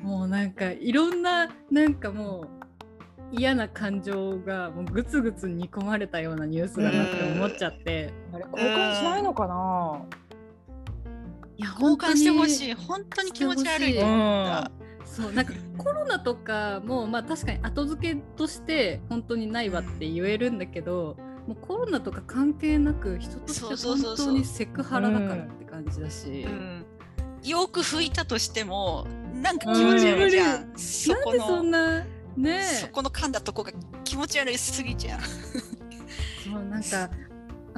[0.03, 2.49] もうなんかいろんななんかもう
[3.33, 8.13] 嫌な感情がもうぐつぐつ煮込まれたようなニュースだなって思っちゃって。
[8.33, 10.03] あれ交換しないのかな？
[11.57, 12.71] いや交換してほしい。
[12.71, 13.93] い本当に気持ち悪い。
[13.93, 13.99] してほしい。
[14.01, 14.71] と思った
[15.05, 21.17] そうなんかコロナとかもまあ確かに後付けとして本当にないわって言えるんだけど、
[21.49, 26.85] もうコロナとか関係なく人として本当にセクハラだからって感じだし、うん。
[27.43, 32.05] よく吹いたとしてもなんか気持ち悪いじゃん、そこなんでそのんな
[32.37, 32.63] ね。
[32.65, 33.73] そこの噛んだとこが
[34.05, 35.21] 気持ち悪いすぎちゃう。
[36.45, 37.09] そうなんか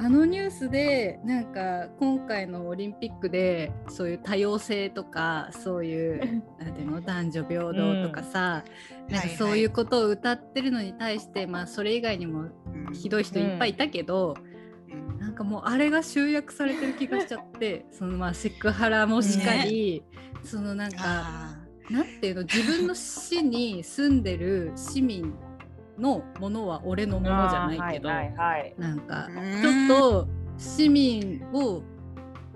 [0.03, 8.63] あのニュースでなんか今回のオリンピックでそういう多様性とかそういう なんていうの男女平等とかさ、
[9.09, 12.93] なんかそういうことを歌ってるのに対して、まあそれ以外にもうん。
[12.93, 14.33] ひどい人いっぱいいたけど、
[14.89, 15.19] うん。
[15.19, 20.03] なんかもうあれが集約されてる気がしちゃって そのまあセクハラもしかり、
[20.43, 21.59] そのなんかあ
[21.91, 25.31] なんていうの自分の市に住んでる市民
[25.97, 28.75] のものは俺のものじゃないけど、はいはいはい。
[28.77, 29.61] なんかうん。
[29.61, 30.27] ちょっと
[30.57, 31.83] 市民を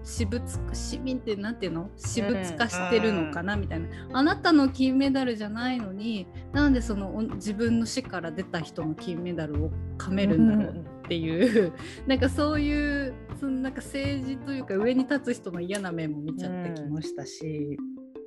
[0.04, 1.90] 私物市民ってなんていうの？
[1.98, 3.56] 私物化してるのかな？
[3.56, 11.74] みたいな、あなたの金メダルじゃないのになんでそのお自分の市から出た人の金メダルをかめるんだろうっていう、
[12.06, 17.80] なんかそういうそのなんか政治というか上に立つ人の嫌な面も見ちゃってきましたし、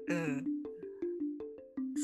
[0.08, 0.44] うん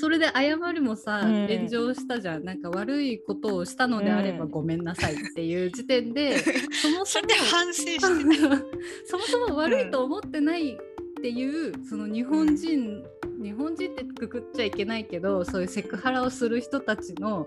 [0.01, 1.49] それで謝るもさ、うん。
[1.49, 2.45] 炎上したじゃん。
[2.45, 4.51] なんか悪いことをしたのであればうん。
[4.51, 6.39] ごめんなさいっていう時点で、
[6.73, 8.01] そもそもそれで反省して
[9.07, 10.77] そもそも悪いと思ってないっ
[11.23, 13.05] ていう、その日本人、
[13.43, 17.47] 日本人ってくくっちゃいけないけどそういうセクハラをする人たちの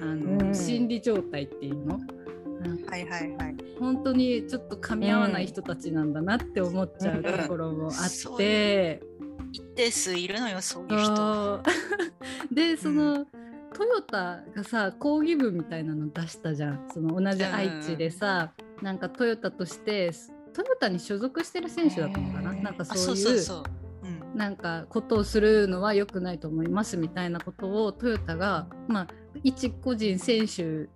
[0.00, 0.54] あの、うん。
[0.54, 2.00] 心理状態っていうの？
[2.88, 3.56] はいはいはい。
[3.78, 9.00] 本当にちょっと噛み合わない人たちなんだなって思っちゃうところもあって。
[9.52, 11.62] 一定数いるのよそういう人。
[12.52, 13.26] でその、
[13.74, 16.88] トヨタがさ抗議文みたいなの出したじゃん。
[16.92, 20.12] その同じ愛知でさ、なんかトヨタとして
[20.54, 22.52] トヨタに所属してる選手だったのかな？
[22.52, 23.62] なんかあそいうそう。
[24.36, 29.08] なんかことをするのは良くないと思いますみたいなことをトヨタがまあ
[29.42, 30.88] 一個人選手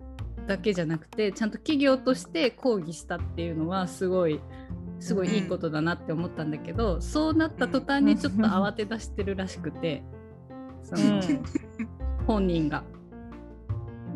[0.47, 4.41] だけじゃなくてちゃんと企業として抗議したっていうのはすごい
[5.01, 10.05] すごいいいことだなって思ったんだけど、そうなった途端にちょっと慌て出してるらしくて、
[10.83, 11.21] その
[12.27, 12.85] 本人が。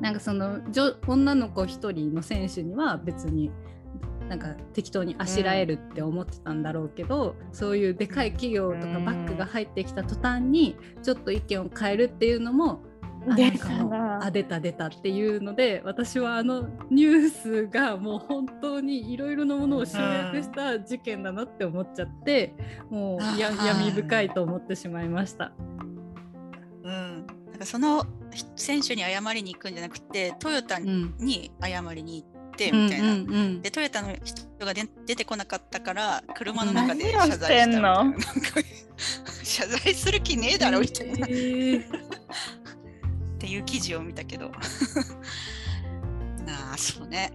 [0.00, 3.50] なんかその女女の子一人の選手には別に
[4.28, 12.82] なんか適当にあしらえるって思ってたんだろうけど、そういうでかい企業とかバッグが入ってきた途端にちょっと意見を変えるっていうのも
[13.26, 22.54] あなんかもうあ出た出たっていうので私はあのニュースがもう本当にいろいろなものを集約した事件だなって思っちゃって
[22.90, 25.52] もうや闇深いと思ってしまいました。
[26.82, 28.04] うん、なんかその
[28.56, 31.14] 選手に謝りに行くんじゃなくてトヨタうん。
[31.18, 33.60] に謝りに行ってみたいな。
[33.62, 38.20] でトヨタの人がで出てこなかったから車の中で謝罪したみた
[39.44, 41.26] 謝罪する気ねえだろみたいな。
[41.26, 41.90] っえー。
[41.90, 42.63] て
[43.44, 44.50] っていう記事を見たけど。
[46.48, 47.30] ああそうね、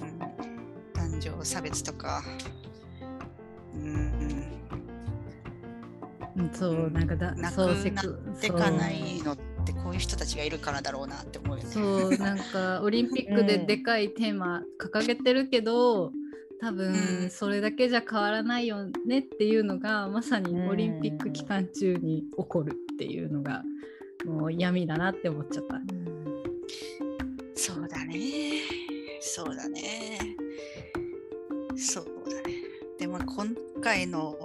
[0.00, 0.18] うん、
[0.94, 2.24] 男女差別とか。
[3.74, 3.82] うん。
[6.36, 11.70] うんそうなんかだなくなクってかないのってこういう人たちがいるからだろうなって思うよね。
[11.70, 16.12] そうなんかオリンピックででかいテーマ掲げてるけど、
[16.60, 23.62] 多う分んそれだけじゃ変わらないよねっていうのがまさにオリンピック期間中に起こるっていうのが
[24.24, 25.80] もう闇だなって思っちゃった。
[27.54, 28.60] そうだね。
[29.20, 30.18] そうだね。
[31.76, 32.54] そうだね。
[32.98, 34.36] でも今回の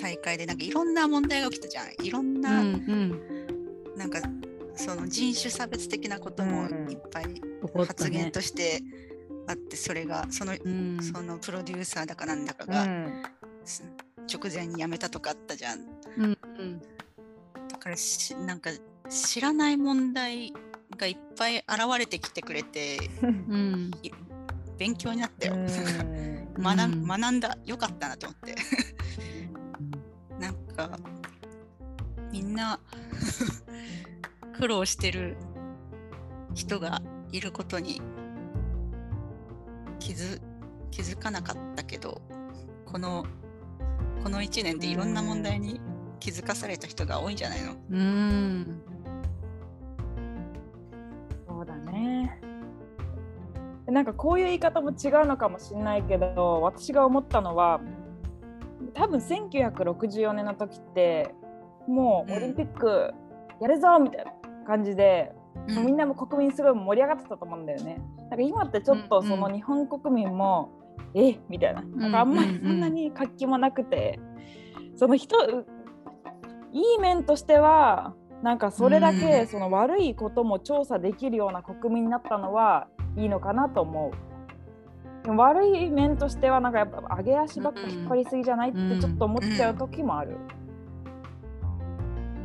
[0.00, 2.06] 大会でなんかいろんな問題が起きたじゃん。
[2.06, 4.20] いろんうな、んうん、なんか
[4.74, 7.42] その人種差別的なこともいっぱい
[7.86, 8.30] 発言ね。
[8.30, 8.80] として
[9.46, 15.80] あって、それがその,、うんそのプロデューサーだかなんだかうが直前に辞めたとかあったじゃん。
[16.16, 16.82] うんうん
[17.68, 18.70] だからしなんか
[19.10, 20.52] 知らない問題
[20.96, 21.66] がいっぱい現
[21.98, 23.90] れてきてくれてうん。
[24.02, 24.10] い
[24.78, 25.54] 勉強になったよ。
[25.54, 25.66] うん。
[26.58, 27.58] 学学んだ。
[27.66, 28.54] よかったなと思って。
[30.38, 30.98] なんか
[32.32, 32.78] みんな
[34.58, 35.36] 苦労してる
[36.54, 37.02] 人が
[37.32, 38.00] いることに
[39.98, 40.40] 気づ
[40.90, 42.22] 気づかなかったけど
[42.86, 43.26] この
[44.22, 45.80] この1年でいろんな問題に
[46.20, 47.76] 気づかされた人が多いんじゃないの？
[47.90, 48.82] うん
[53.90, 57.80] なんかこういう言い方も違うのかもしれないけど私が思ったのは
[58.94, 61.34] 多分1964年の時って
[61.86, 63.12] もうオリンピック
[63.60, 64.32] やるぞみたいな
[64.66, 65.32] 感じで、
[65.68, 68.00] もうみんなも国民すごい盛り上がってたと思うんだよね。
[68.30, 70.70] なんか今ってちょっとその日本国民も、
[71.14, 71.38] え？
[71.48, 71.82] みたいな。
[71.82, 74.18] なんかあんまりそんなに活気もなくて、
[74.96, 75.36] その人
[76.72, 79.20] いい面としてはなんかそれだうん。
[79.20, 82.86] けその悪いことも調査できるような国民になったのは
[83.16, 85.24] いいのかなと思う。
[85.24, 90.36] でも悪い面としてはなんかやっぱ上げ足ばっか引っ張りすぎじゃないってちょっと思っちゃう時もある。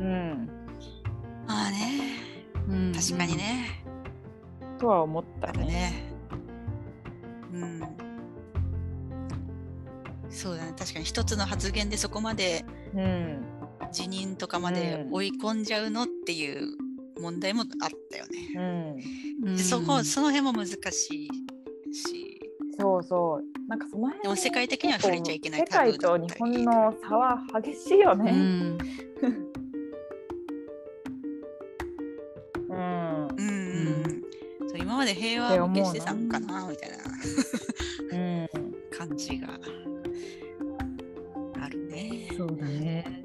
[0.00, 0.50] うん、
[1.46, 2.00] まあね
[2.68, 3.82] うん確かにね、
[4.78, 5.66] とは思ったね。
[5.66, 5.92] ね。
[7.54, 7.82] うん。
[10.28, 10.74] そうだね。
[10.78, 12.64] 確かに一つの発言でそこまで
[12.94, 13.44] うん、
[13.92, 16.85] 辞任とかまでうん追い込んじゃうのっていう
[17.20, 18.98] 問題もあったよね。
[19.42, 20.74] うん、そこその辺も難し
[21.26, 22.40] いし、
[22.78, 23.68] そうそう。
[23.68, 28.30] なんかその辺でも世界的には触れちゃいけない世界と日本の差は激しいようね。
[28.30, 28.78] んうん、
[32.68, 34.22] うんうんうん
[34.68, 36.96] そう今まで平和を消してたんかなみたいな
[38.12, 38.48] うん、
[38.96, 39.58] 感じが
[41.60, 42.28] あるね。
[42.36, 43.15] そうだね。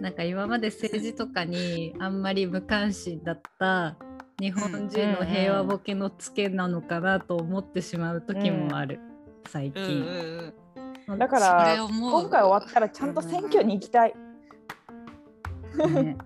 [0.00, 3.96] なんか今まで政治とかにあんまり無関心だった
[4.38, 9.00] 日本人の平和ボケのツケなのかなと思ってしまう時もある、
[9.48, 10.52] 最うんうん近。
[11.08, 11.18] うん。
[11.18, 14.14] だから今回終わったらちゃんと選挙に行きたい。
[15.88, 16.16] ね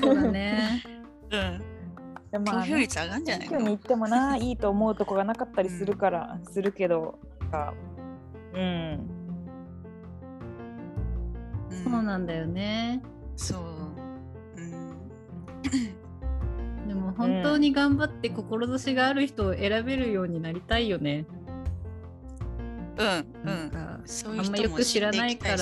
[0.00, 0.82] そうだね。
[1.30, 1.62] うん。
[2.30, 7.18] でまあね投票率上がんじゃないの選挙に行ってもないいと思うとこがなかったりするから、するけど、
[8.54, 9.21] うん
[11.84, 13.02] そうなんだよね。
[13.36, 13.60] そう。
[14.56, 14.98] うん。
[16.88, 21.26] でも本当に頑張って志がある人を選べるようになりたいよね。
[22.98, 23.08] うん。
[23.08, 23.70] うん。
[23.70, 25.56] うあんまよく知らないいから。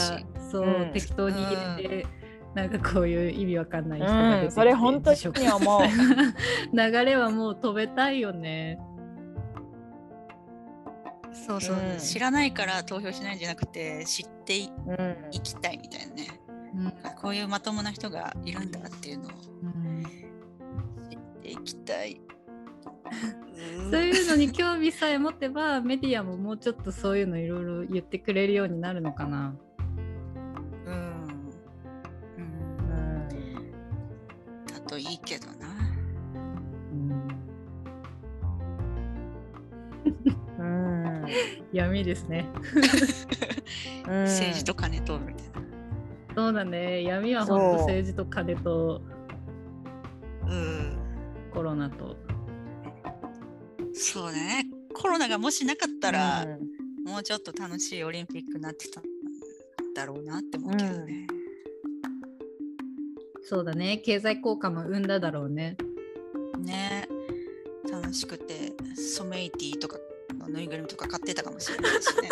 [0.50, 2.06] そう、うん適当に入れて、
[2.54, 5.82] なんかこういう意味わかんない人が出てきて、うん、それ本当に思う。
[6.76, 8.78] 流れはもう飛べたいよね。
[11.50, 11.98] そうそう、うん。
[11.98, 14.70] 知らないから投票しないんじゃなくて知ってい
[15.42, 16.40] きたいみたいなね。
[16.74, 16.92] うん。
[17.20, 19.30] こういうまともな人がいるんだっていうのを
[19.62, 20.04] うん。
[21.10, 22.20] 知っていきたい。
[23.82, 29.56] う んそういうのに興味さえ持てばメディアももうちょっとそういうのいろいろ言ってくれるようになるのかな。
[41.72, 42.46] 闇ですね。
[44.06, 45.60] う ん政治と金とみたいな。
[46.34, 47.02] そうだね。
[47.02, 49.02] 闇は本当政治と金と
[50.48, 50.98] うん
[51.52, 52.16] コロナと。
[53.92, 54.66] そうね。
[54.94, 59.04] コロナがもしなかったら、うんもうちょっと楽しいオリンピックになってたん
[59.94, 61.26] だろうなって思うけどね。
[63.42, 63.98] そうだね。
[63.98, 65.76] 経済効果も生んだだろうね。
[66.58, 67.08] ね
[67.90, 69.98] 楽しくてソメイティとか
[70.40, 72.28] のぬいぐるみとか買ってたかもしれないしね。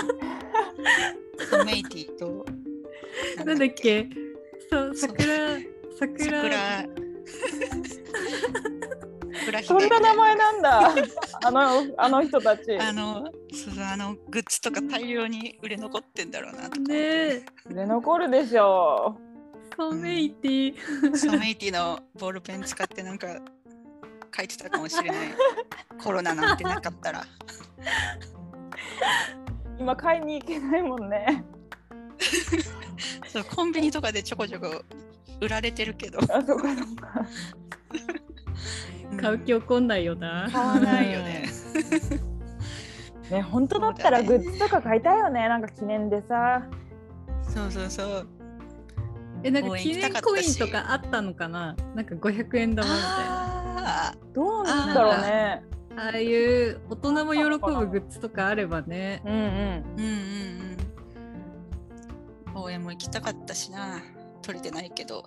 [1.51, 2.45] ソメイティと
[3.45, 4.09] なんだっけ。
[4.71, 5.27] そう桜
[5.99, 6.43] 桜。
[6.43, 6.87] 桜。
[9.47, 10.95] 桜 そんな名前なんだ。
[11.45, 12.77] あのあの人たち。
[12.81, 17.45] あのそうあのグッズとか大量に売れ残ってんだろうなとねえ。
[17.69, 19.19] で残るでしょ
[19.77, 21.17] ソメイティ。
[21.17, 23.41] ソメイティのボールペン使ってなんか
[24.37, 25.29] 書いてたかもしれない。
[26.03, 27.21] コロナなんてなかったら。
[27.21, 27.68] う。
[29.79, 31.45] 今買いに行けないもんね。
[33.29, 34.83] そうコンビニとかでちょこちょこ
[35.41, 36.65] 売られてるけどあそこそこ
[39.21, 40.49] 買う気起こんないよな。
[40.53, 41.49] 買わないよね。
[43.31, 45.49] ね本当だったらグッズとか買いたいよね。
[45.49, 46.63] なんか記念でさ。
[47.43, 48.27] そうそうそう
[49.43, 51.75] え、なんか記念コインしとかあったのかな？
[51.95, 54.09] なんか500円玉みたいな。
[54.11, 55.63] あどうなんだろうね。
[55.99, 59.21] ああいう大人も喜ぶグッズとかあればね。
[59.25, 59.41] うんうん。
[59.41, 60.77] ーうんうん
[62.55, 62.63] うん。
[62.63, 64.01] 応援も行きたかったしな。
[64.41, 65.25] 取れてないけど。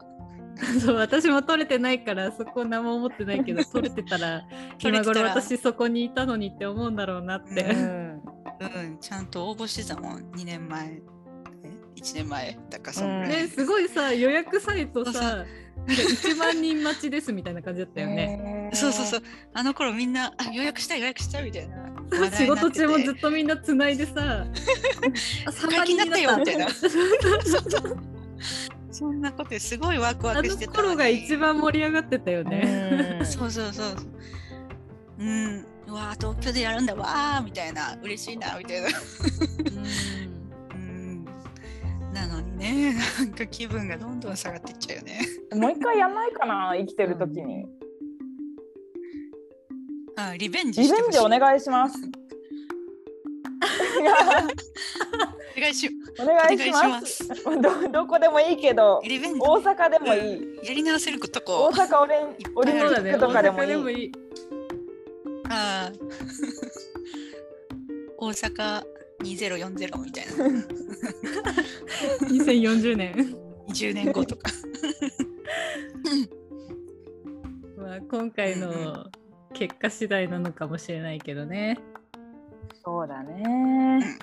[0.80, 4.44] そう私も取れてないからそこ何も思ってないけど 取れてたら
[4.80, 5.20] 取れてたら。
[5.20, 7.64] 今頃私そこにいたのにって思うんだろうなって。
[7.64, 8.22] うん。
[8.60, 8.98] うん。
[9.02, 10.20] ちゃんと応募してたもん。
[10.32, 11.02] 2年前。
[11.66, 15.46] え？1年前だからそんぐらい、ねすごいさ予約サイトさ
[15.88, 18.70] 1万人待ちですみたいな感じだったよね。
[18.74, 19.24] そうそうそう。
[19.54, 21.78] あの頃みんなあ予約したい予約したいみたいな。
[22.32, 24.12] 仕事中もずっとみんなつないでさ。
[25.46, 26.68] あ3万人になったよみたいな
[28.92, 33.18] そんなことですごいワクワあのクしてた頃が一番盛り上がってたよね。
[33.20, 33.26] うん。
[33.26, 33.96] そうそうそう。
[35.20, 35.66] うん。
[35.88, 36.94] うわー東京でやるんだ。
[36.96, 37.98] わーみたいな。
[38.04, 38.88] 嬉しいなみたいな。
[38.88, 40.41] うん
[42.14, 45.22] なのにねなんか気分がどんどん下がっていっちゃうよね
[45.54, 47.66] もう一回やんないかな生きてる時に。
[50.18, 51.98] あリベンジリベンジお願いします。
[55.58, 55.90] お願いし
[56.20, 57.24] お願いします。
[57.24, 57.30] し
[57.62, 59.04] どどこでもいいけど、大
[59.62, 60.18] 阪でもい
[60.64, 60.68] い。
[60.68, 64.04] やり直せると大こ阪オレンオリンピとかでもいい。
[64.04, 64.12] いい。
[65.50, 66.00] あー
[68.18, 68.84] 大阪
[69.22, 70.32] 2040みたいな
[72.28, 73.36] 2040年。
[73.70, 74.52] 20年後とか
[77.78, 79.08] まあ今回の
[79.54, 81.78] 結果次第なのかもしれないけどね。
[82.84, 84.18] そうだね。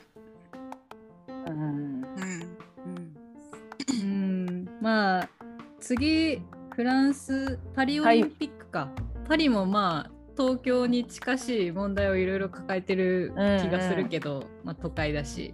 [1.46, 1.54] うん。
[1.54, 2.04] うん
[3.90, 5.28] うん、まあ
[5.80, 6.42] 次
[6.74, 8.90] フランスパリオリンピックか、
[9.26, 15.52] パリもまあ東京に近しい問題をいろいろ抱えてる気がするけど、まあ都会だし、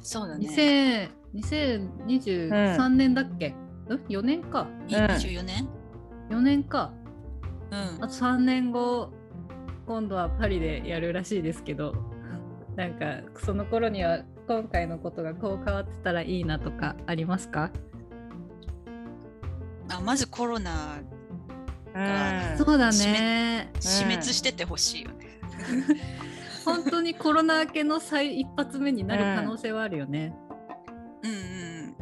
[0.00, 0.48] そうだね。
[0.48, 3.54] 2000 2023年だっけ、ん、
[4.08, 4.66] 4年か。
[4.88, 5.68] 24年
[6.30, 6.92] ？4年か。
[7.70, 8.04] うん。
[8.04, 9.10] あと3年後
[9.86, 11.94] 今度はパリでやるらしいですけど
[12.76, 17.70] なんかその頃には今回のことがこう変わってたらいいなとかありますか？
[19.90, 21.02] あまずコロナ
[21.94, 22.00] う
[22.54, 25.26] んそうだね死滅しててほしいよね。
[26.64, 30.34] 本当にコロナ明けの最一発目になる可能性はあるよね。
[31.22, 31.94] うんうん。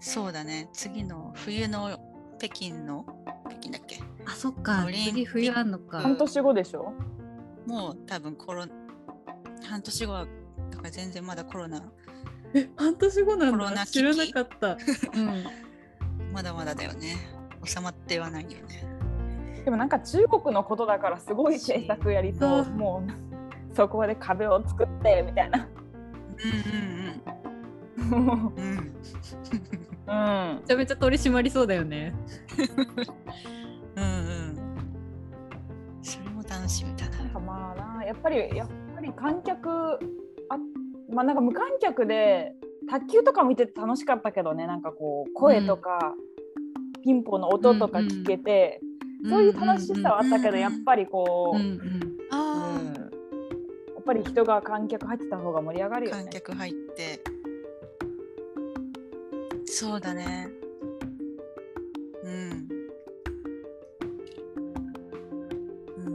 [0.00, 0.68] そうだね。
[0.72, 1.98] 次の冬の
[2.38, 3.06] 北京の
[3.48, 4.00] 北京だっけ？
[4.26, 6.00] あそっか次冬あんのか。
[6.00, 6.92] 半年後でしょ？
[7.66, 8.66] もう多分コロ
[9.64, 10.26] 半年後は
[10.70, 11.80] だから全然まだコロナ
[12.54, 14.76] え半年後なんコロナ知らなかった。
[15.14, 15.44] うん、
[16.32, 17.16] まだまだだよね。
[17.64, 18.84] 収まってはないよね。
[19.64, 25.68] でもなんか中国のことだからすごい政策やりそうもうそこで壁を作ってみたいな
[28.02, 28.54] うんうんうん。
[28.56, 28.92] うん。
[30.06, 32.12] うんめちゃめちゃ取り締まりそうだよね。
[33.96, 34.56] うんうん。
[36.02, 37.18] それも楽しみだな。
[37.18, 39.68] なんかまあなやっぱりやっぱり観客
[40.48, 40.58] あ
[41.12, 42.52] まあなんか無観客で
[42.90, 46.14] 卓球とか見てて楽しかったけどねなんかこう声とか、
[47.02, 48.80] ピンポンの音とか聞けて、
[49.28, 52.86] そういう楽しさはあったけど、うんうんやっぱりこう、うんうんあうん
[53.94, 56.30] やっぱり人が観客入ってた方が盛り上がるあ、よね観。
[56.32, 57.20] 客入って。
[59.66, 60.48] そうだね。
[62.24, 62.68] うん。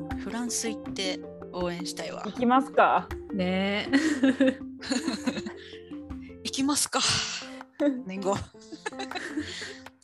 [0.10, 1.20] うん、フランス行って
[1.54, 2.32] 応援したいわ行。
[2.34, 3.08] きますか？
[3.34, 3.88] ね
[6.44, 7.00] 行きますか。
[8.06, 8.36] 年後。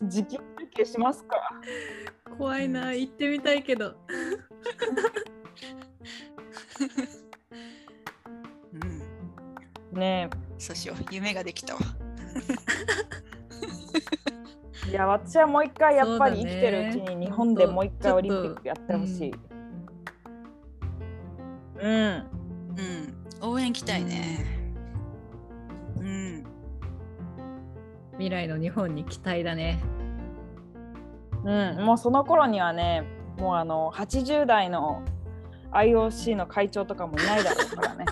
[0.02, 1.38] 実況中継しますか？
[1.68, 3.96] え怖いな行ってみたいけど。
[9.92, 10.00] うん。
[10.00, 10.98] ねそうしよう。
[11.12, 11.82] 夢ができたわ。
[14.88, 19.34] えいや私はもう一回やっぱり生きてるうちに日本でもう一回オリンピックやってほしい。
[21.80, 21.92] うん。
[21.92, 22.28] うん。
[23.42, 24.46] 応援行きたいね。
[25.98, 26.44] うん。
[28.14, 29.80] 未来の日本に期待だね。
[31.44, 33.04] うん、もうその頃にはね、
[33.38, 35.04] もうあの80代の
[35.72, 38.06] IOC の会長とかもいないだろうからね。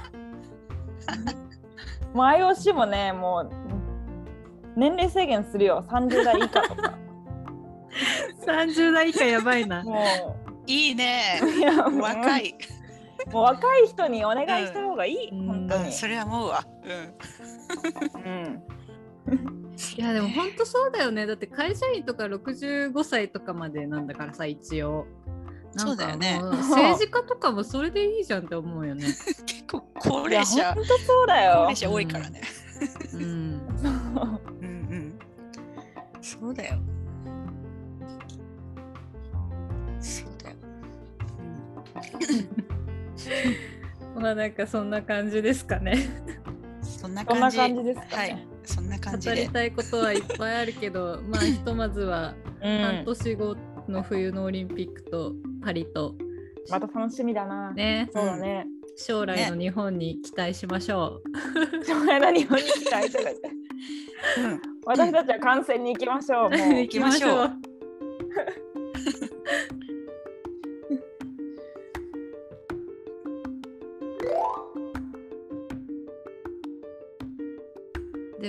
[2.13, 3.51] もう IOC もね、もう
[4.75, 6.97] 年齢制限するよ、30代以下とか。
[8.45, 9.83] 30代以下やばいな。
[9.83, 10.35] も
[10.67, 12.55] いいねう、いや若い、
[13.31, 15.91] もう若い人にお願いした方がいい、うんうん、本当に。
[15.91, 18.63] それは思うわ、うん、うん
[19.97, 21.25] いやでも本当そうだよね。
[21.25, 25.07] だって会社員とか65歳とかまでなんだからさ一応。
[25.73, 29.05] なんかそうだよね政治家とかもそれでいいじゃんって思うよね。
[29.47, 31.75] 結構高齢者本当そうだ高よ齢。
[31.77, 32.41] 者多いからね、
[33.13, 33.21] うん。
[33.21, 34.65] うん う
[34.95, 35.19] ん
[36.21, 36.77] そうだよ
[39.99, 40.55] そうだよ、
[44.19, 45.93] まあなんかそんな感じですかね。
[46.81, 48.50] うん、そんな感じな感じですかはねい。
[48.63, 53.55] そんな感じで語りたいことはいっぱいあるけど、 まあひとまずは半年後
[53.87, 55.33] の冬のオリンピックと
[55.63, 56.15] パリと
[56.69, 57.71] また楽しみだな。
[57.73, 58.67] ねそうだね。
[58.97, 61.85] 将来の日本に期待しましょう。
[61.85, 63.35] 将来の日本に期待してて。
[64.39, 66.49] うん私たちは観戦に行きましょう。
[66.49, 67.51] もう 行きましょう。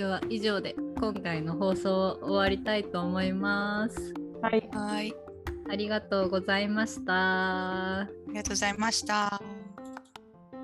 [0.03, 4.13] では以上で今回の放送を終わりたいと思います。
[4.41, 4.69] はい。
[4.73, 5.15] はい
[5.69, 8.01] ありがとうございました。
[8.01, 9.41] ありがとうございましたあ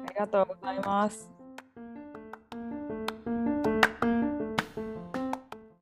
[0.09, 1.38] りがとうございます。